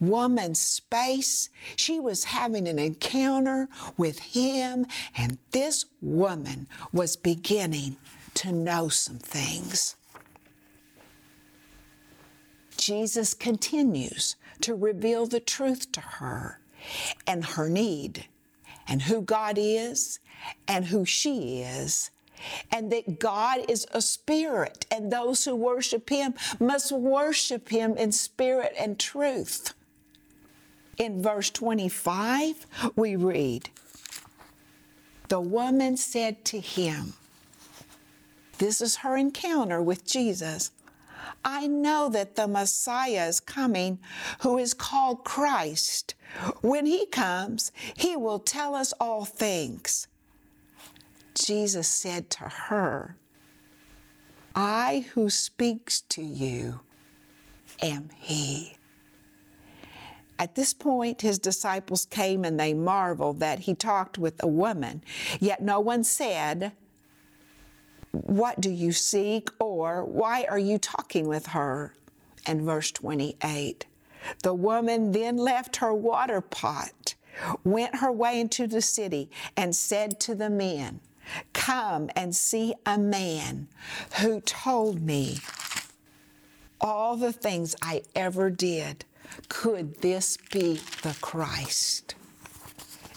woman's 0.00 0.60
space. 0.60 1.50
She 1.74 2.00
was 2.00 2.24
having 2.24 2.66
an 2.68 2.78
encounter 2.78 3.68
with 3.96 4.18
him, 4.18 4.86
and 5.16 5.38
this 5.50 5.86
woman 6.00 6.68
was 6.92 7.16
beginning 7.16 7.96
to 8.34 8.52
know 8.52 8.88
some 8.88 9.18
things. 9.18 9.96
Jesus 12.76 13.34
continues 13.34 14.36
to 14.60 14.74
reveal 14.74 15.26
the 15.26 15.40
truth 15.40 15.90
to 15.92 16.00
her 16.00 16.60
and 17.26 17.44
her 17.44 17.68
need 17.68 18.26
and 18.88 19.02
who 19.02 19.22
God 19.22 19.56
is 19.58 20.18
and 20.68 20.86
who 20.86 21.04
she 21.04 21.62
is 21.62 22.10
and 22.70 22.92
that 22.92 23.18
God 23.18 23.64
is 23.68 23.86
a 23.92 24.00
spirit, 24.00 24.86
and 24.90 25.10
those 25.10 25.44
who 25.44 25.54
worship 25.56 26.10
Him 26.10 26.34
must 26.60 26.92
worship 26.92 27.68
Him 27.68 27.96
in 27.96 28.12
spirit 28.12 28.74
and 28.78 28.98
truth. 28.98 29.74
In 30.98 31.22
verse 31.22 31.50
25, 31.50 32.66
we 32.96 33.16
read, 33.16 33.68
The 35.28 35.40
woman 35.40 35.96
said 35.96 36.44
to 36.46 36.60
him, 36.60 37.12
This 38.58 38.80
is 38.80 38.96
her 38.96 39.16
encounter 39.16 39.82
with 39.82 40.06
Jesus. 40.06 40.70
I 41.48 41.68
know 41.68 42.08
that 42.08 42.34
the 42.34 42.48
Messiah 42.48 43.28
is 43.28 43.38
coming, 43.38 44.00
who 44.40 44.58
is 44.58 44.74
called 44.74 45.22
Christ. 45.22 46.16
When 46.60 46.86
he 46.86 47.06
comes, 47.06 47.70
he 47.96 48.16
will 48.16 48.40
tell 48.40 48.74
us 48.74 48.92
all 49.00 49.24
things. 49.24 50.08
Jesus 51.36 51.86
said 51.86 52.30
to 52.30 52.44
her, 52.44 53.16
I 54.56 55.06
who 55.12 55.30
speaks 55.30 56.00
to 56.00 56.22
you 56.22 56.80
am 57.80 58.08
he. 58.18 58.76
At 60.40 60.56
this 60.56 60.74
point, 60.74 61.22
his 61.22 61.38
disciples 61.38 62.06
came 62.06 62.44
and 62.44 62.58
they 62.58 62.74
marveled 62.74 63.38
that 63.38 63.60
he 63.60 63.74
talked 63.74 64.18
with 64.18 64.42
a 64.42 64.48
woman. 64.48 65.04
Yet 65.38 65.62
no 65.62 65.78
one 65.78 66.02
said, 66.02 66.72
What 68.12 68.60
do 68.60 68.70
you 68.70 68.92
seek? 68.92 69.50
or 69.58 70.04
Why 70.04 70.46
are 70.48 70.58
you 70.58 70.78
talking 70.78 71.28
with 71.28 71.48
her? 71.48 71.94
And 72.46 72.62
verse 72.62 72.90
28 72.92 73.86
The 74.42 74.54
woman 74.54 75.12
then 75.12 75.36
left 75.36 75.76
her 75.76 75.92
water 75.94 76.40
pot, 76.40 77.14
went 77.64 77.96
her 77.96 78.12
way 78.12 78.40
into 78.40 78.66
the 78.66 78.82
city, 78.82 79.30
and 79.56 79.74
said 79.74 80.20
to 80.20 80.34
the 80.34 80.50
men, 80.50 81.00
Come 81.52 82.10
and 82.14 82.34
see 82.34 82.74
a 82.84 82.98
man 82.98 83.68
who 84.20 84.40
told 84.40 85.02
me 85.02 85.38
all 86.80 87.16
the 87.16 87.32
things 87.32 87.74
I 87.82 88.02
ever 88.14 88.50
did. 88.50 89.04
Could 89.48 90.00
this 90.02 90.36
be 90.52 90.80
the 91.02 91.16
Christ? 91.20 92.14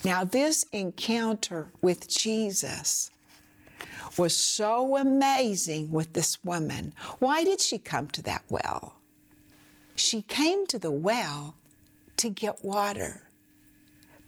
Now, 0.03 0.23
this 0.23 0.65
encounter 0.71 1.67
with 1.81 2.07
Jesus 2.07 3.11
was 4.17 4.35
so 4.35 4.97
amazing 4.97 5.91
with 5.91 6.13
this 6.13 6.43
woman. 6.43 6.93
Why 7.19 7.43
did 7.43 7.61
she 7.61 7.77
come 7.77 8.07
to 8.09 8.21
that 8.23 8.43
well? 8.49 8.95
She 9.95 10.21
came 10.21 10.65
to 10.67 10.79
the 10.79 10.91
well 10.91 11.55
to 12.17 12.29
get 12.29 12.63
water. 12.63 13.29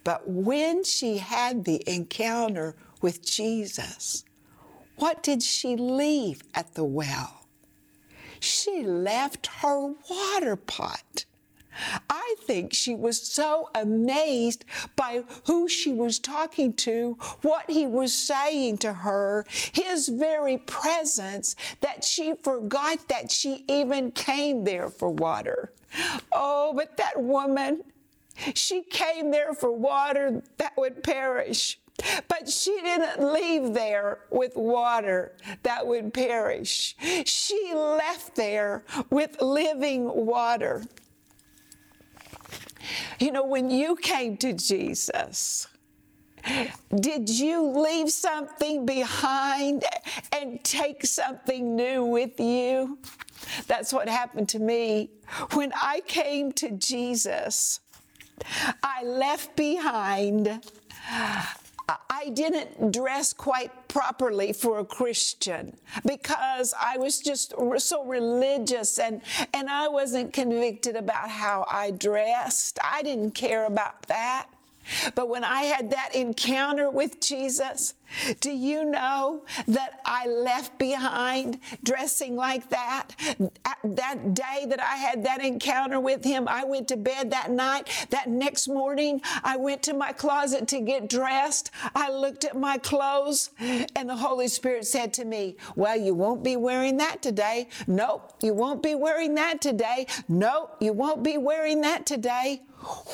But 0.04 0.28
when 0.28 0.84
she 0.84 1.18
had 1.18 1.64
the 1.64 1.82
encounter 1.86 2.74
with 3.00 3.24
Jesus, 3.24 4.24
what 4.96 5.22
did 5.22 5.42
she 5.42 5.76
leave 5.76 6.42
at 6.54 6.74
the 6.74 6.84
well? 6.84 7.46
She 8.40 8.82
left 8.82 9.46
her 9.46 9.94
water 10.10 10.56
pot. 10.56 11.24
I 12.10 12.34
think 12.40 12.72
she 12.74 12.94
was 12.94 13.20
so 13.20 13.70
amazed 13.74 14.64
by 14.96 15.24
who 15.46 15.68
she 15.68 15.92
was 15.92 16.18
talking 16.18 16.72
to, 16.74 17.16
what 17.42 17.70
he 17.70 17.86
was 17.86 18.12
saying 18.12 18.78
to 18.78 18.92
her, 18.92 19.46
his 19.48 20.08
very 20.08 20.58
presence, 20.58 21.56
that 21.80 22.04
she 22.04 22.34
forgot 22.42 23.08
that 23.08 23.30
she 23.30 23.64
even 23.68 24.10
came 24.12 24.64
there 24.64 24.88
for 24.88 25.10
water. 25.10 25.72
Oh, 26.32 26.72
but 26.74 26.96
that 26.96 27.20
woman, 27.20 27.82
she 28.54 28.82
came 28.82 29.30
there 29.30 29.54
for 29.54 29.72
water 29.72 30.42
that 30.58 30.72
would 30.76 31.02
perish. 31.02 31.78
But 32.26 32.48
she 32.48 32.80
didn't 32.80 33.32
leave 33.32 33.74
there 33.74 34.20
with 34.30 34.56
water 34.56 35.36
that 35.62 35.86
would 35.86 36.12
perish. 36.14 36.96
She 37.24 37.72
left 37.74 38.34
there 38.34 38.84
with 39.10 39.40
living 39.42 40.04
water. 40.26 40.82
You 43.22 43.30
know, 43.30 43.44
when 43.44 43.70
you 43.70 43.94
came 43.94 44.36
to 44.38 44.52
Jesus, 44.52 45.68
did 46.92 47.30
you 47.30 47.62
leave 47.68 48.10
something 48.10 48.84
behind 48.84 49.84
and 50.32 50.58
take 50.64 51.06
something 51.06 51.76
new 51.76 52.04
with 52.04 52.40
you? 52.40 52.98
That's 53.68 53.92
what 53.92 54.08
happened 54.08 54.48
to 54.48 54.58
me. 54.58 55.10
When 55.52 55.72
I 55.80 56.00
came 56.08 56.50
to 56.54 56.72
Jesus, 56.72 57.78
I 58.82 59.04
left 59.04 59.54
behind 59.54 60.60
I 62.10 62.30
didn't 62.30 62.92
dress 62.92 63.32
quite 63.32 63.88
properly 63.88 64.52
for 64.52 64.78
a 64.78 64.84
Christian 64.84 65.76
because 66.06 66.74
I 66.80 66.98
was 66.98 67.18
just 67.18 67.54
so 67.78 68.04
religious 68.04 68.98
and, 68.98 69.22
and 69.52 69.68
I 69.68 69.88
wasn't 69.88 70.32
convicted 70.32 70.96
about 70.96 71.28
how 71.28 71.66
I 71.70 71.90
dressed. 71.90 72.78
I 72.82 73.02
didn't 73.02 73.32
care 73.32 73.66
about 73.66 74.02
that. 74.08 74.48
But 75.14 75.28
when 75.28 75.44
I 75.44 75.62
had 75.62 75.90
that 75.90 76.14
encounter 76.14 76.90
with 76.90 77.20
Jesus, 77.20 77.94
do 78.40 78.50
you 78.50 78.84
know 78.84 79.44
that 79.66 80.00
I 80.04 80.26
left 80.26 80.78
behind 80.78 81.58
dressing 81.82 82.36
like 82.36 82.68
that? 82.70 83.10
That 83.84 84.34
day 84.34 84.66
that 84.68 84.80
I 84.80 84.96
had 84.96 85.24
that 85.24 85.42
encounter 85.42 85.98
with 85.98 86.24
him, 86.24 86.46
I 86.48 86.64
went 86.64 86.88
to 86.88 86.96
bed 86.96 87.30
that 87.30 87.50
night. 87.50 87.88
That 88.10 88.28
next 88.28 88.68
morning, 88.68 89.22
I 89.42 89.56
went 89.56 89.82
to 89.84 89.94
my 89.94 90.12
closet 90.12 90.68
to 90.68 90.80
get 90.80 91.08
dressed. 91.08 91.70
I 91.94 92.10
looked 92.10 92.44
at 92.44 92.56
my 92.56 92.78
clothes, 92.78 93.50
and 93.58 94.08
the 94.08 94.16
Holy 94.16 94.48
Spirit 94.48 94.86
said 94.86 95.12
to 95.14 95.24
me, 95.24 95.56
Well, 95.74 95.96
you 95.96 96.14
won't 96.14 96.42
be 96.42 96.56
wearing 96.56 96.98
that 96.98 97.22
today. 97.22 97.68
Nope, 97.86 98.34
you 98.42 98.54
won't 98.54 98.82
be 98.82 98.94
wearing 98.94 99.34
that 99.36 99.60
today. 99.60 100.06
Nope, 100.28 100.76
you 100.80 100.92
won't 100.92 101.22
be 101.22 101.38
wearing 101.38 101.80
that 101.82 102.06
today. 102.06 102.62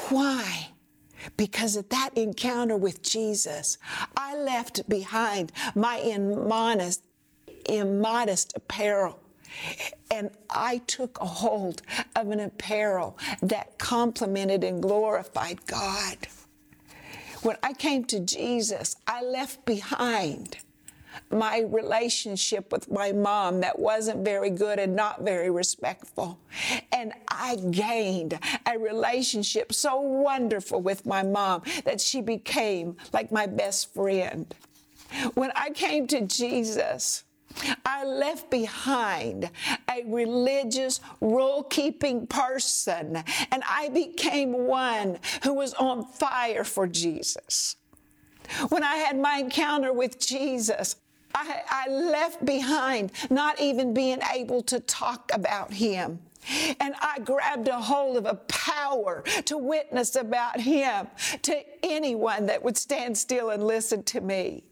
Why? 0.09 0.69
Because 1.37 1.77
at 1.77 1.91
that 1.91 2.11
encounter 2.17 2.77
with 2.77 3.03
Jesus, 3.03 3.79
I 4.17 4.37
left 4.37 4.89
behind 4.89 5.53
my 5.75 5.99
immodest, 5.99 7.05
immodest 7.69 8.53
apparel. 8.57 9.21
And 10.11 10.31
I 10.51 10.79
took 10.87 11.19
a 11.21 11.27
hold 11.27 11.83
of 12.15 12.31
an 12.31 12.41
apparel 12.41 13.19
that 13.43 13.79
complemented 13.79 14.63
and 14.63 14.83
glorified 14.83 15.67
God. 15.67 16.29
When 17.43 17.57
I 17.63 17.73
came 17.73 18.05
to 18.07 18.21
Jesus, 18.21 18.97
I 19.07 19.23
left 19.23 19.65
behind 19.65 20.59
my 21.31 21.61
relationship 21.61 22.73
with 22.73 22.91
my 22.91 23.13
mom 23.13 23.61
that 23.61 23.79
wasn't 23.79 24.25
very 24.25 24.51
good 24.51 24.79
and 24.79 24.95
not 24.95 25.23
very 25.23 25.51
respectful. 25.51 26.39
And 26.93 27.13
I 27.29 27.57
gained 27.71 28.39
a 28.67 28.79
relationship 28.79 29.73
so 29.73 30.01
wonderful 30.01 30.81
with 30.81 31.07
my 31.07 31.23
mom 31.23 31.63
that 31.85 32.01
she 32.01 32.21
became 32.21 32.97
like 33.13 33.33
my 33.33 33.47
best 33.47 33.93
friend. 33.95 34.55
When 35.35 35.51
I 35.57 35.71
came 35.71 36.07
to 36.09 36.21
Jesus, 36.23 37.25
I 37.85 38.05
left 38.05 38.51
behind 38.51 39.51
a 39.91 40.05
religious, 40.07 41.01
rule 41.21 41.63
keeping 41.65 42.27
person, 42.27 43.23
and 43.51 43.63
I 43.69 43.89
became 43.89 44.53
one 44.53 45.19
who 45.43 45.55
was 45.55 45.75
on 45.75 46.05
fire 46.05 46.65
for 46.65 46.87
Jesus. 46.87 47.77
When 48.69 48.83
I 48.83 48.97
had 48.97 49.19
my 49.19 49.39
encounter 49.39 49.93
with 49.93 50.19
Jesus, 50.19 50.97
I, 51.35 51.61
I 51.69 51.89
left 51.91 52.45
behind 52.45 53.13
not 53.31 53.61
even 53.61 53.95
being 53.95 54.21
able 54.35 54.63
to 54.63 54.81
talk 54.81 55.31
about 55.33 55.73
him. 55.73 56.21
And 56.81 56.95
I 57.01 57.19
grabbed 57.19 57.69
a 57.69 57.79
hold 57.79 58.17
of 58.17 58.25
a 58.25 58.35
power 58.35 59.23
to 59.45 59.59
witness 59.59 60.17
about 60.17 60.61
him 60.61 61.09
to 61.43 61.63
anyone 61.83 62.47
that 62.47 62.63
would 62.63 62.77
stand 62.77 63.19
still 63.19 63.51
and 63.51 63.63
listen 63.63 64.03
to 64.05 64.21
me. 64.21 64.65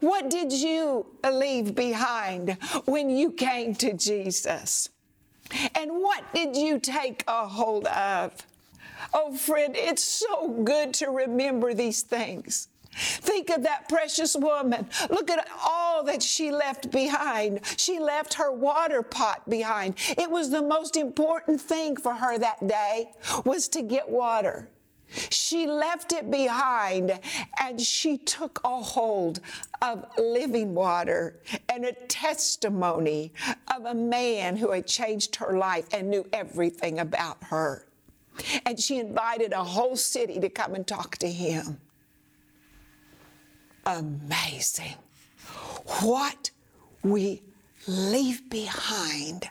What 0.00 0.30
did 0.30 0.52
you 0.52 1.06
leave 1.30 1.74
behind 1.74 2.56
when 2.84 3.10
you 3.10 3.32
came 3.32 3.74
to 3.76 3.92
Jesus? 3.92 4.88
And 5.74 5.90
what 5.92 6.32
did 6.34 6.56
you 6.56 6.78
take 6.78 7.24
a 7.26 7.46
hold 7.46 7.86
of? 7.86 8.34
Oh, 9.12 9.36
friend, 9.36 9.74
it's 9.76 10.04
so 10.04 10.48
good 10.48 10.94
to 10.94 11.10
remember 11.10 11.74
these 11.74 12.02
things. 12.02 12.68
Think 12.98 13.50
of 13.50 13.62
that 13.62 13.88
precious 13.88 14.36
woman. 14.36 14.88
Look 15.10 15.30
at 15.30 15.48
all 15.64 16.04
that 16.04 16.22
she 16.22 16.50
left 16.50 16.90
behind. 16.90 17.60
She 17.76 17.98
left 17.98 18.34
her 18.34 18.52
water 18.52 19.02
pot 19.02 19.48
behind. 19.48 19.94
It 20.16 20.30
was 20.30 20.50
the 20.50 20.62
most 20.62 20.96
important 20.96 21.60
thing 21.60 21.96
for 21.96 22.14
her 22.14 22.38
that 22.38 22.66
day 22.66 23.10
was 23.44 23.68
to 23.68 23.82
get 23.82 24.08
water. 24.08 24.68
She 25.30 25.66
left 25.66 26.12
it 26.12 26.30
behind 26.30 27.18
and 27.62 27.80
she 27.80 28.18
took 28.18 28.60
a 28.64 28.80
hold 28.80 29.40
of 29.80 30.04
living 30.18 30.74
water 30.74 31.40
and 31.68 31.84
a 31.84 31.92
testimony 31.92 33.32
of 33.74 33.86
a 33.86 33.94
man 33.94 34.56
who 34.56 34.70
had 34.70 34.86
changed 34.86 35.36
her 35.36 35.56
life 35.56 35.86
and 35.92 36.10
knew 36.10 36.26
everything 36.32 36.98
about 36.98 37.42
her. 37.44 37.86
And 38.66 38.78
she 38.78 38.98
invited 38.98 39.52
a 39.52 39.64
whole 39.64 39.96
city 39.96 40.38
to 40.40 40.48
come 40.48 40.74
and 40.74 40.86
talk 40.86 41.16
to 41.18 41.30
him. 41.30 41.80
Amazing. 43.88 44.96
What 46.02 46.50
we 47.02 47.40
leave 47.86 48.50
behind 48.50 49.48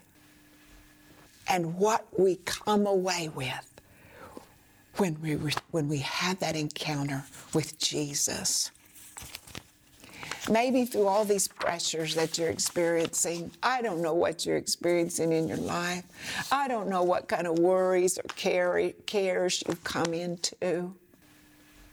and 1.48 1.76
what 1.76 2.06
we 2.20 2.36
come 2.46 2.86
away 2.86 3.32
with 3.34 3.82
when 4.98 5.20
we, 5.24 5.38
when 5.72 5.88
we 5.88 5.98
have 6.00 6.38
that 6.40 6.56
encounter 6.56 7.24
with 7.56 7.80
Jesus. 7.80 8.70
Maybe 10.48 10.86
through 10.86 11.08
all 11.08 11.26
these 11.26 11.48
pressures 11.48 12.14
that 12.14 12.38
you're 12.38 12.50
experiencing, 12.50 13.50
I 13.64 13.82
don't 13.82 14.04
know 14.04 14.14
what 14.14 14.46
you're 14.46 14.58
experiencing 14.58 15.32
in 15.34 15.48
your 15.48 15.58
life. 15.58 16.04
I 16.52 16.68
don't 16.68 16.90
know 16.90 17.02
what 17.02 17.28
kind 17.28 17.48
of 17.48 17.58
worries 17.58 18.20
or 18.20 18.24
care, 18.36 18.92
cares 19.08 19.64
you've 19.68 19.84
come 19.84 20.14
into. 20.14 20.94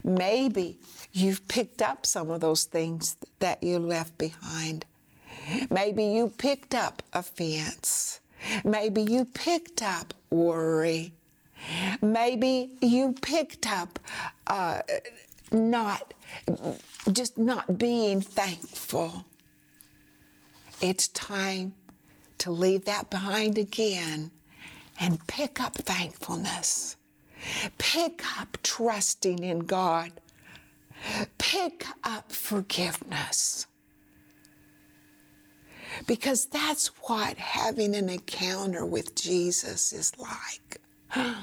Maybe 0.04 0.78
you've 1.12 1.48
picked 1.48 1.80
up 1.80 2.04
some 2.04 2.30
of 2.30 2.42
those 2.42 2.64
things 2.64 3.16
that 3.38 3.62
you 3.62 3.78
left 3.78 4.18
behind. 4.18 4.84
Maybe 5.70 6.04
you 6.04 6.28
picked 6.36 6.74
up 6.74 7.02
offense. 7.14 8.20
Maybe 8.64 9.02
you 9.02 9.24
picked 9.24 9.82
up 9.82 10.12
worry. 10.30 11.14
Maybe 12.02 12.70
you 12.82 13.14
picked 13.22 13.66
up 13.66 13.98
uh, 14.46 14.82
not, 15.50 16.12
just 17.10 17.38
not 17.38 17.78
being 17.78 18.20
thankful. 18.20 19.24
It's 20.82 21.08
time 21.08 21.74
to 22.38 22.50
leave 22.50 22.84
that 22.84 23.08
behind 23.08 23.56
again 23.56 24.30
and 25.00 25.26
pick 25.26 25.60
up 25.60 25.76
thankfulness. 25.76 26.96
Pick 27.78 28.22
up 28.40 28.58
trusting 28.62 29.42
in 29.42 29.60
God. 29.60 30.12
Pick 31.38 31.86
up 32.02 32.32
forgiveness. 32.32 33.66
Because 36.06 36.46
that's 36.46 36.88
what 37.02 37.36
having 37.36 37.94
an 37.94 38.08
encounter 38.08 38.84
with 38.84 39.14
Jesus 39.14 39.92
is 39.92 40.12
like. 40.18 40.80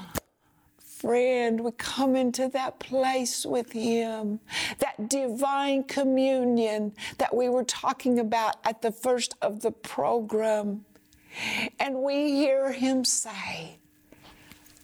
Friend, 0.78 1.60
we 1.60 1.72
come 1.72 2.14
into 2.14 2.48
that 2.48 2.78
place 2.78 3.44
with 3.44 3.72
Him, 3.72 4.38
that 4.78 5.08
divine 5.08 5.82
communion 5.84 6.92
that 7.18 7.34
we 7.34 7.48
were 7.48 7.64
talking 7.64 8.20
about 8.20 8.56
at 8.64 8.82
the 8.82 8.92
first 8.92 9.34
of 9.42 9.62
the 9.62 9.72
program. 9.72 10.84
And 11.80 12.02
we 12.02 12.32
hear 12.32 12.70
Him 12.70 13.04
say, 13.04 13.78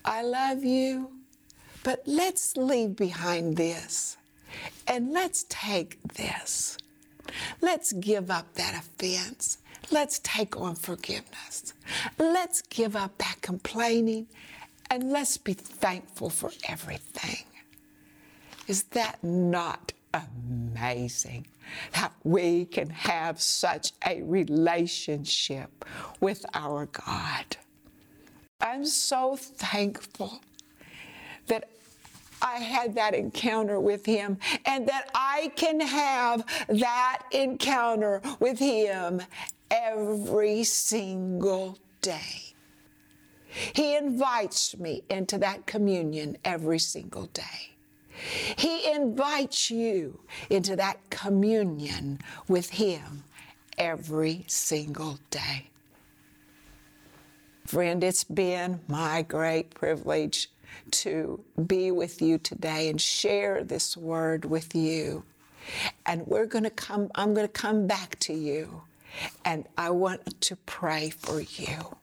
I 0.09 0.23
love 0.23 0.64
you, 0.64 1.11
but 1.85 2.03
let's 2.07 2.57
leave 2.57 2.97
behind 2.97 3.59
this 3.59 4.16
and 4.87 5.12
let's 5.12 5.44
take 5.51 6.03
this. 6.14 6.79
Let's 7.61 7.92
give 7.92 8.31
up 8.31 8.55
that 8.55 8.73
offense. 8.75 9.59
Let's 9.90 10.18
take 10.21 10.59
on 10.59 10.77
forgiveness. 10.77 11.75
Let's 12.18 12.62
give 12.62 12.97
up 12.97 13.18
that 13.18 13.37
complaining 13.42 14.29
and 14.90 15.12
let's 15.12 15.37
be 15.37 15.53
thankful 15.53 16.31
for 16.31 16.53
everything. 16.66 17.44
Is 18.66 18.85
that 18.85 19.23
not 19.23 19.92
amazing 20.14 21.49
that 21.92 22.14
we 22.25 22.64
can 22.64 22.88
have 22.88 23.42
such 23.42 23.92
a 24.07 24.23
relationship 24.23 25.85
with 26.18 26.47
our 26.55 26.87
God? 26.87 27.59
I'm 28.61 28.85
so 28.85 29.37
thankful 29.37 30.40
that 31.47 31.68
I 32.42 32.57
had 32.57 32.97
that 32.97 33.14
encounter 33.14 33.79
with 33.79 34.05
Him 34.05 34.38
and 34.64 34.88
that 34.88 35.11
I 35.14 35.53
can 35.55 35.81
have 35.81 36.44
that 36.68 37.23
encounter 37.31 38.21
with 38.40 38.59
Him 38.59 39.23
every 39.71 40.64
single 40.64 41.79
day. 42.03 42.55
He 43.75 43.97
invites 43.97 44.77
me 44.77 45.03
into 45.09 45.38
that 45.38 45.66
communion 45.66 46.37
every 46.44 46.81
single 46.81 47.27
day. 47.27 47.75
He 48.57 48.90
invites 48.90 49.71
you 49.71 50.21
into 50.51 50.75
that 50.77 50.99
communion 51.11 52.18
with 52.49 52.71
Him 52.71 53.23
every 53.79 54.44
single 54.49 55.21
day. 55.31 55.71
Friend, 57.68 58.02
it's 58.02 58.24
been 58.24 58.81
my 58.88 59.20
great 59.20 59.74
privilege 59.74 60.48
to 60.90 61.44
be 61.66 61.90
with 61.90 62.22
you 62.22 62.38
today 62.38 62.88
and 62.88 62.98
share 62.98 63.62
this 63.62 63.94
word 63.94 64.46
with 64.46 64.74
you. 64.74 65.24
And 66.07 66.26
we're 66.26 66.46
going 66.46 66.64
to 66.64 66.70
come, 66.70 67.11
I'm 67.14 67.35
going 67.35 67.46
to 67.46 67.52
come 67.52 67.87
back 67.87 68.18
to 68.20 68.33
you, 68.33 68.85
and 69.44 69.66
I 69.76 69.90
want 69.90 70.40
to 70.40 70.57
pray 70.57 71.11
for 71.11 71.42
you. 71.42 71.97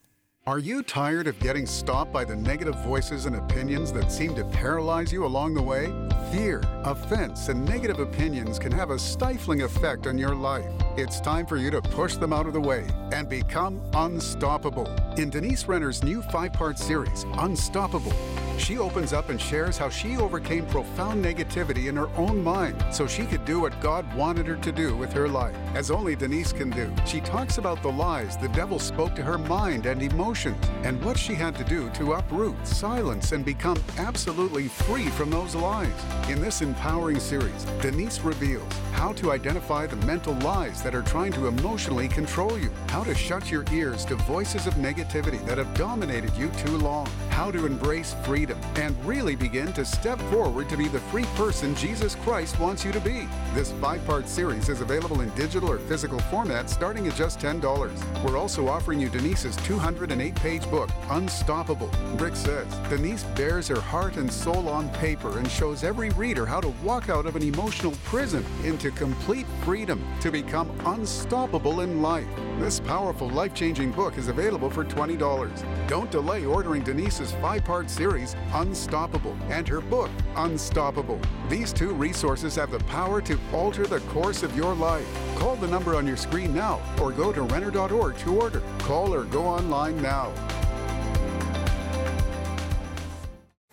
Are 0.48 0.60
you 0.60 0.84
tired 0.84 1.26
of 1.26 1.40
getting 1.40 1.66
stopped 1.66 2.14
by 2.14 2.24
the 2.24 2.36
negative 2.36 2.76
voices 2.84 3.26
and 3.26 3.36
opinions 3.36 3.92
that 3.94 4.12
seem 4.12 4.36
to 4.36 4.46
paralyze 4.46 5.12
you 5.12 5.26
along 5.26 5.56
the 5.56 5.62
way? 5.64 5.92
Fear, 6.32 6.62
offense, 6.84 7.50
and 7.50 7.66
negative 7.66 7.98
opinions 7.98 8.60
can 8.60 8.72
have 8.72 8.92
a 8.92 9.00
stifling 9.00 9.64
effect 9.64 10.06
on 10.06 10.20
your 10.20 10.36
life. 10.36 10.72
It's 10.98 11.20
time 11.20 11.48
for 11.48 11.58
you 11.58 11.72
to 11.72 11.82
push 11.82 12.18
them 12.18 12.32
out 12.32 12.46
of 12.46 12.54
the 12.54 12.62
way 12.62 12.86
and 13.12 13.28
become 13.28 13.82
unstoppable. 13.96 14.86
In 15.18 15.32
Denise 15.32 15.66
Renner's 15.66 16.04
new 16.04 16.22
five 16.22 16.54
part 16.54 16.78
series, 16.78 17.26
Unstoppable, 17.40 18.14
she 18.58 18.78
opens 18.78 19.14
up 19.14 19.30
and 19.30 19.40
shares 19.40 19.78
how 19.78 19.90
she 19.90 20.18
overcame 20.18 20.66
profound 20.68 21.24
negativity 21.24 21.88
in 21.88 21.96
her 21.96 22.10
own 22.16 22.44
mind 22.44 22.84
so 22.92 23.08
she 23.08 23.26
could 23.26 23.46
do 23.46 23.60
what 23.60 23.80
God 23.82 24.12
wanted 24.16 24.48
her 24.48 24.56
to 24.58 24.72
do 24.72 24.96
with 24.96 25.12
her 25.14 25.28
life, 25.28 25.56
as 25.74 25.92
only 25.92 26.16
Denise 26.16 26.54
can 26.54 26.70
do. 26.70 26.94
She 27.06 27.22
talks 27.22 27.58
about 27.58 27.82
the 27.82 27.92
lies 27.92 28.38
the 28.38 28.50
devil 28.50 28.80
spoke 28.80 29.16
to 29.16 29.24
her 29.24 29.38
mind 29.38 29.86
and 29.86 30.02
emotions 30.02 30.64
and 30.84 31.04
what 31.04 31.18
she 31.18 31.34
had 31.34 31.56
to 31.56 31.64
do 31.64 31.90
to 31.92 32.14
uproot, 32.14 32.56
silence, 32.66 33.32
and 33.32 33.44
become 33.44 33.78
absolutely 33.98 34.68
free 34.68 35.08
from 35.10 35.30
those 35.30 35.56
lies. 35.56 36.06
In 36.30 36.42
this 36.42 36.62
empowering 36.62 37.20
series, 37.20 37.66
Denise 37.82 38.22
reveals 38.22 38.72
how 38.94 39.14
to 39.14 39.32
identify 39.32 39.86
the 39.86 39.96
mental 40.06 40.34
lies 40.36 40.82
that 40.82 40.96
are 40.96 41.02
trying 41.02 41.32
to 41.34 41.48
emotionally 41.48 42.08
control 42.08 42.58
you, 42.58 42.72
how 42.88 43.04
to 43.04 43.14
shut 43.14 43.52
your 43.52 43.66
ears 43.72 44.06
to 44.06 44.16
voices 44.16 44.68
of 44.68 44.74
negativity 44.76 45.44
that 45.46 45.58
have 45.58 45.74
dominated 45.76 46.36
you 46.36 46.50
too 46.52 46.78
long, 46.78 47.08
how 47.36 47.52
to 47.52 47.66
embrace 47.66 48.16
freedom, 48.24 48.58
and 48.78 48.96
really 49.06 49.36
begin 49.36 49.74
to 49.74 49.84
step 49.84 50.18
forward 50.32 50.70
to 50.70 50.78
be 50.78 50.88
the 50.88 51.02
free 51.12 51.26
person 51.36 51.76
Jesus 51.76 52.16
Christ 52.16 52.58
wants 52.62 52.86
you 52.86 52.94
to 52.94 53.00
be. 53.02 53.28
This 53.54 53.74
five 53.74 54.06
part 54.06 54.30
series 54.30 54.70
is 54.70 54.80
available 54.80 55.20
in 55.20 55.30
digital 55.32 55.70
or 55.70 55.80
physical 55.80 56.18
format 56.32 56.70
starting 56.70 57.06
at 57.08 57.16
just 57.16 57.40
$10. 57.40 58.24
We're 58.24 58.38
also 58.38 58.70
offering 58.70 59.02
you 59.02 59.10
Denise's 59.10 59.58
208 59.58 60.34
page 60.36 60.70
book, 60.70 60.90
Unstoppable. 61.10 61.90
Rick 62.16 62.38
says 62.38 62.74
Denise 62.90 63.24
bears 63.36 63.68
her 63.68 63.82
heart 63.82 64.16
and 64.16 64.32
soul 64.32 64.70
on 64.70 64.88
paper 64.92 65.38
and 65.38 65.52
shows 65.52 65.84
every 65.84 66.12
reader 66.12 66.46
how 66.46 66.62
to 66.62 66.70
walk 66.86 67.10
out 67.10 67.26
of 67.26 67.36
an 67.36 67.44
emotional 67.44 67.92
prison 68.06 68.46
into 68.64 68.92
complete 68.92 69.46
freedom 69.66 70.02
to 70.22 70.32
become 70.32 70.72
unstoppable 70.86 71.82
in 71.82 72.02
life. 72.02 72.28
This 72.58 72.80
powerful, 72.80 73.30
life 73.30 73.54
changing 73.54 73.92
book 73.92 74.18
is 74.18 74.30
available 74.30 74.70
for 74.70 74.86
$20. 74.86 75.88
Don't 75.90 76.10
delay 76.10 76.46
ordering 76.46 76.84
Denise's 76.84 77.34
five 77.34 77.66
part 77.66 77.90
series, 77.90 78.34
Unstoppable, 78.54 79.38
and 79.50 79.68
her 79.68 79.82
book, 79.82 80.10
Unstoppable. 80.38 81.20
These 81.50 81.74
two 81.74 81.94
resources 81.94 82.56
have 82.56 82.72
the 82.72 82.80
power 82.86 83.22
to 83.24 83.38
alter 83.52 83.86
the 83.86 84.00
course 84.02 84.42
of 84.42 84.56
your 84.56 84.74
life. 84.74 85.06
Call 85.36 85.58
the 85.58 85.68
number 85.68 85.96
on 85.96 86.08
your 86.08 86.16
screen 86.16 86.56
now 86.56 86.80
or 87.02 87.12
go 87.12 87.34
to 87.34 87.42
Renner.org 87.42 88.18
to 88.20 88.40
order. 88.40 88.62
Call 88.80 89.14
or 89.14 89.26
go 89.26 89.44
online 89.44 90.02
now. 90.02 90.32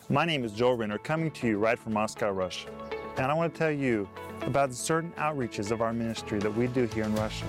My 0.09 0.25
name 0.25 0.45
is 0.45 0.53
Joel 0.53 0.77
Renner, 0.77 0.99
coming 0.99 1.31
to 1.31 1.47
you 1.47 1.59
right 1.59 1.79
from 1.79 1.93
Moscow, 1.93 2.33
Russia. 2.33 2.69
And 3.17 3.31
I 3.31 3.35
want 3.35 3.55
to 3.55 3.59
tell 3.59 3.71
you 3.71 4.09
about 4.41 4.75
certain 4.75 5.13
outreaches 5.13 5.71
of 5.71 5.81
our 5.81 5.93
ministry 5.93 6.41
that 6.41 6.55
we 6.55 6.67
do 6.67 6.87
here 6.87 7.05
in 7.05 7.15
Russia. 7.15 7.47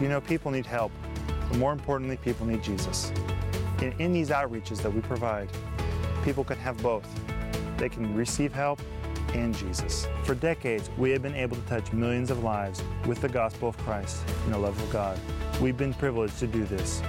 You 0.00 0.08
know, 0.08 0.20
people 0.20 0.50
need 0.50 0.66
help, 0.66 0.92
but 1.48 1.58
more 1.58 1.72
importantly, 1.72 2.16
people 2.16 2.46
need 2.46 2.62
Jesus. 2.62 3.12
And 3.78 3.98
in 4.00 4.12
these 4.12 4.30
outreaches 4.30 4.82
that 4.82 4.92
we 4.92 5.00
provide, 5.00 5.48
people 6.24 6.42
can 6.42 6.58
have 6.58 6.76
both. 6.82 7.06
They 7.76 7.88
can 7.88 8.14
receive 8.14 8.52
help 8.52 8.80
and 9.34 9.54
Jesus. 9.54 10.06
For 10.24 10.34
decades, 10.34 10.90
we 10.96 11.10
have 11.10 11.22
been 11.22 11.34
able 11.34 11.56
to 11.56 11.62
touch 11.62 11.92
millions 11.92 12.30
of 12.30 12.42
lives 12.42 12.82
with 13.06 13.20
the 13.20 13.28
gospel 13.28 13.68
of 13.68 13.76
Christ 13.78 14.22
and 14.44 14.54
the 14.54 14.58
love 14.58 14.80
of 14.80 14.90
God. 14.90 15.18
We've 15.60 15.76
been 15.76 15.94
privileged 15.94 16.38
to 16.38 16.46
do 16.46 16.64
this 16.64 17.02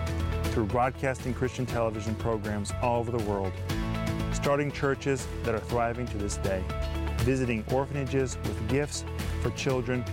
through 0.46 0.66
broadcasting 0.66 1.34
Christian 1.34 1.66
television 1.66 2.16
programs 2.16 2.72
all 2.82 3.00
over 3.00 3.12
the 3.12 3.24
world, 3.26 3.52
starting 4.32 4.72
churches 4.72 5.28
that 5.44 5.56
are 5.56 5.60
thriving 5.60 6.08
to 6.08 6.18
this 6.18 6.38
day, 6.38 6.64
visiting 7.20 7.64
orphanages 7.72 8.38
with 8.44 8.70
gifts 8.70 9.06
for 9.42 9.50
children 9.52 10.04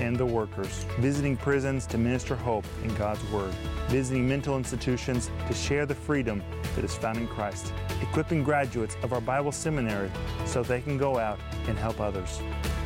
and 0.00 0.16
the 0.16 0.26
workers, 0.26 0.84
visiting 0.98 1.36
prisons 1.36 1.86
to 1.86 1.98
minister 1.98 2.34
hope 2.34 2.64
in 2.82 2.94
God's 2.94 3.22
Word, 3.30 3.52
visiting 3.88 4.26
mental 4.28 4.56
institutions 4.56 5.30
to 5.46 5.54
share 5.54 5.86
the 5.86 5.94
freedom 5.94 6.42
that 6.74 6.84
is 6.84 6.96
found 6.96 7.18
in 7.18 7.28
Christ, 7.28 7.72
equipping 8.02 8.42
graduates 8.42 8.96
of 9.02 9.12
our 9.12 9.20
Bible 9.20 9.52
seminary 9.52 10.10
so 10.46 10.62
they 10.62 10.80
can 10.80 10.98
go 10.98 11.18
out 11.18 11.38
and 11.68 11.78
help 11.78 12.00
others, 12.00 12.40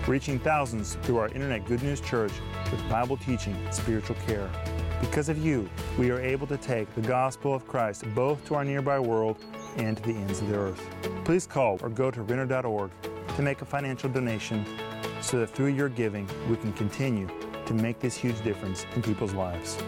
reaching 0.06 0.38
thousands 0.38 0.96
through 1.02 1.18
our 1.18 1.28
Internet 1.28 1.66
Good 1.66 1.82
News 1.82 2.00
Church 2.00 2.32
with 2.70 2.88
Bible 2.90 3.16
teaching 3.16 3.54
and 3.54 3.72
spiritual 3.72 4.16
care. 4.26 4.50
Because 5.00 5.28
of 5.28 5.38
you, 5.38 5.68
we 5.98 6.10
are 6.10 6.20
able 6.20 6.46
to 6.46 6.56
take 6.56 6.92
the 6.94 7.00
gospel 7.00 7.54
of 7.54 7.66
Christ 7.66 8.04
both 8.14 8.44
to 8.46 8.54
our 8.54 8.64
nearby 8.64 8.98
world 8.98 9.36
and 9.76 9.96
to 9.96 10.02
the 10.02 10.14
ends 10.14 10.40
of 10.40 10.48
the 10.48 10.56
earth. 10.56 10.88
Please 11.24 11.46
call 11.46 11.78
or 11.82 11.88
go 11.88 12.10
to 12.10 12.22
Renner.org 12.22 12.90
to 13.36 13.42
make 13.42 13.62
a 13.62 13.64
financial 13.64 14.08
donation 14.08 14.64
so 15.24 15.40
that 15.40 15.50
through 15.50 15.68
your 15.68 15.88
giving, 15.88 16.28
we 16.50 16.56
can 16.56 16.72
continue 16.74 17.28
to 17.64 17.74
make 17.74 17.98
this 17.98 18.14
huge 18.14 18.40
difference 18.44 18.84
in 18.94 19.02
people's 19.02 19.32
lives. 19.32 19.78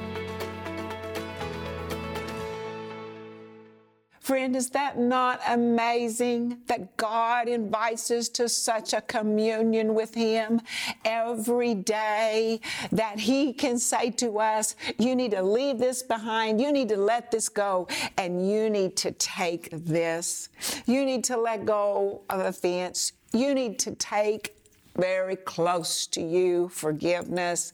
Friend, 4.21 4.57
is 4.57 4.71
that 4.71 4.99
not 4.99 5.41
amazing 5.47 6.59
that 6.67 6.97
God 6.97 7.47
invites 7.47 8.11
us 8.11 8.29
to 8.31 8.49
such 8.49 8.93
a 8.93 9.01
communion 9.01 9.95
with 9.95 10.15
Him 10.15 10.63
every 11.05 11.75
day 11.75 12.61
that 12.91 13.21
He 13.21 13.53
can 13.53 13.79
say 13.79 14.11
to 14.13 14.41
us, 14.41 14.75
You 14.99 15.15
need 15.15 15.31
to 15.31 15.43
leave 15.43 15.79
this 15.79 16.03
behind, 16.03 16.61
you 16.61 16.73
need 16.73 16.89
to 16.89 16.97
let 16.97 17.31
this 17.31 17.49
go, 17.49 17.87
and 18.17 18.51
you 18.51 18.69
need 18.69 18.97
to 18.97 19.13
take 19.13 19.69
this. 19.71 20.49
You 20.87 21.05
need 21.05 21.23
to 21.25 21.37
let 21.37 21.65
go 21.65 22.23
of 22.29 22.41
offense. 22.41 23.13
You 23.33 23.55
need 23.55 23.79
to 23.81 23.95
take 23.95 24.56
very 24.99 25.37
close 25.37 26.07
to 26.09 26.23
you, 26.23 26.69
forgiveness. 26.69 27.73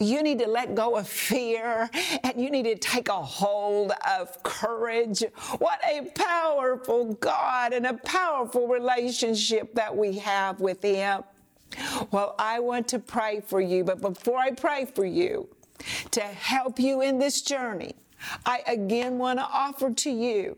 You 0.00 0.22
need 0.22 0.38
to 0.40 0.48
let 0.48 0.74
go 0.74 0.96
of 0.96 1.08
fear 1.08 1.88
and 2.22 2.40
you 2.40 2.50
need 2.50 2.64
to 2.64 2.76
take 2.76 3.08
a 3.08 3.22
hold 3.22 3.92
of 4.08 4.42
courage. 4.42 5.24
What 5.58 5.80
a 5.84 6.10
powerful 6.14 7.14
God 7.14 7.72
and 7.72 7.86
a 7.86 7.94
powerful 7.94 8.68
relationship 8.68 9.74
that 9.74 9.96
we 9.96 10.18
have 10.18 10.60
with 10.60 10.82
Him. 10.82 11.24
Well, 12.10 12.34
I 12.38 12.60
want 12.60 12.88
to 12.88 12.98
pray 12.98 13.40
for 13.40 13.60
you, 13.60 13.84
but 13.84 14.00
before 14.00 14.38
I 14.38 14.50
pray 14.50 14.84
for 14.84 15.04
you, 15.04 15.48
to 16.12 16.20
help 16.20 16.78
you 16.78 17.00
in 17.00 17.18
this 17.18 17.42
journey, 17.42 17.94
I 18.46 18.62
again 18.66 19.18
want 19.18 19.38
to 19.38 19.44
offer 19.44 19.90
to 19.90 20.10
you 20.10 20.56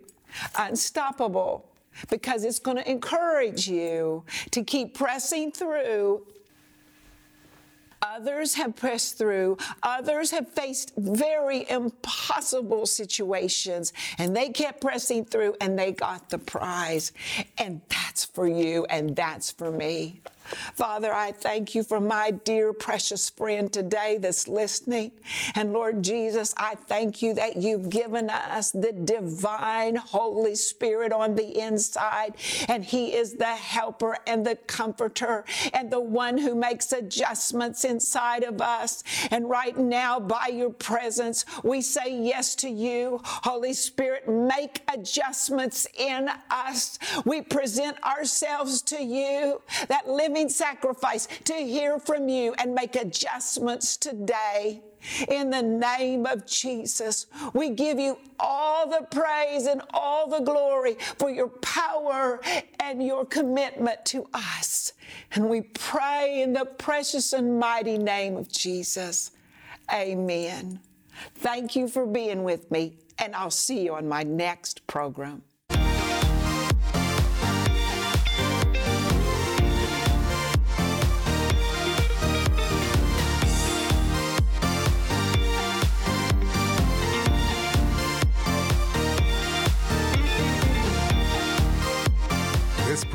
unstoppable 0.58 1.68
because 2.08 2.44
it's 2.44 2.58
going 2.58 2.76
to 2.76 2.90
encourage 2.90 3.68
you 3.68 4.24
to 4.50 4.62
keep 4.62 4.94
pressing 4.94 5.52
through. 5.52 6.26
Others 8.02 8.54
have 8.54 8.76
pressed 8.76 9.18
through. 9.18 9.56
Others 9.82 10.30
have 10.30 10.48
faced 10.48 10.92
very 10.96 11.68
impossible 11.68 12.86
situations 12.86 13.92
and 14.18 14.36
they 14.36 14.50
kept 14.50 14.80
pressing 14.80 15.24
through 15.24 15.56
and 15.60 15.78
they 15.78 15.92
got 15.92 16.28
the 16.28 16.38
prize. 16.38 17.12
And 17.58 17.80
that's 17.88 18.24
for 18.24 18.46
you 18.46 18.84
and 18.90 19.16
that's 19.16 19.50
for 19.50 19.70
me. 19.70 20.20
Father, 20.74 21.12
I 21.12 21.32
thank 21.32 21.74
you 21.74 21.82
for 21.82 22.00
my 22.00 22.30
dear, 22.30 22.72
precious 22.72 23.30
friend 23.30 23.72
today 23.72 24.18
that's 24.20 24.48
listening. 24.48 25.12
And 25.54 25.72
Lord 25.72 26.02
Jesus, 26.02 26.54
I 26.56 26.74
thank 26.74 27.22
you 27.22 27.34
that 27.34 27.56
you've 27.56 27.90
given 27.90 28.30
us 28.30 28.70
the 28.70 28.92
divine 28.92 29.96
Holy 29.96 30.54
Spirit 30.54 31.12
on 31.12 31.34
the 31.34 31.58
inside. 31.58 32.34
And 32.68 32.84
He 32.84 33.14
is 33.14 33.34
the 33.34 33.44
helper 33.46 34.16
and 34.26 34.46
the 34.46 34.56
comforter 34.56 35.44
and 35.72 35.90
the 35.90 36.00
one 36.00 36.38
who 36.38 36.54
makes 36.54 36.92
adjustments 36.92 37.84
inside 37.84 38.44
of 38.44 38.60
us. 38.60 39.02
And 39.30 39.48
right 39.48 39.76
now, 39.76 40.20
by 40.20 40.48
your 40.52 40.70
presence, 40.70 41.44
we 41.62 41.80
say 41.80 42.16
yes 42.22 42.54
to 42.56 42.68
you. 42.68 43.20
Holy 43.24 43.72
Spirit, 43.72 44.28
make 44.28 44.82
adjustments 44.92 45.86
in 45.98 46.28
us. 46.50 46.98
We 47.24 47.42
present 47.42 48.02
ourselves 48.04 48.82
to 48.82 49.02
you, 49.02 49.62
that 49.88 50.08
living 50.08 50.35
living 50.36 50.48
sacrifice 50.50 51.28
to 51.44 51.54
hear 51.54 51.98
from 51.98 52.28
you 52.28 52.54
and 52.58 52.74
make 52.74 52.94
adjustments 52.94 53.96
today. 53.96 54.82
In 55.28 55.50
the 55.50 55.62
name 55.62 56.26
of 56.26 56.46
Jesus, 56.46 57.26
we 57.54 57.70
give 57.70 57.98
you 57.98 58.18
all 58.38 58.86
the 58.88 59.06
praise 59.10 59.66
and 59.66 59.80
all 59.94 60.28
the 60.28 60.40
glory 60.40 60.96
for 61.18 61.30
your 61.30 61.48
power 61.48 62.40
and 62.80 63.02
your 63.02 63.24
commitment 63.24 64.04
to 64.06 64.26
us. 64.34 64.92
And 65.32 65.48
we 65.48 65.62
pray 65.62 66.42
in 66.42 66.52
the 66.52 66.66
precious 66.66 67.32
and 67.32 67.58
mighty 67.58 67.96
name 67.96 68.36
of 68.36 68.48
Jesus. 68.48 69.30
Amen. 69.90 70.80
Thank 71.36 71.76
you 71.76 71.88
for 71.88 72.04
being 72.04 72.42
with 72.42 72.70
me, 72.70 72.98
and 73.18 73.34
I'll 73.34 73.50
see 73.50 73.84
you 73.84 73.94
on 73.94 74.06
my 74.08 74.22
next 74.22 74.86
program. 74.86 75.42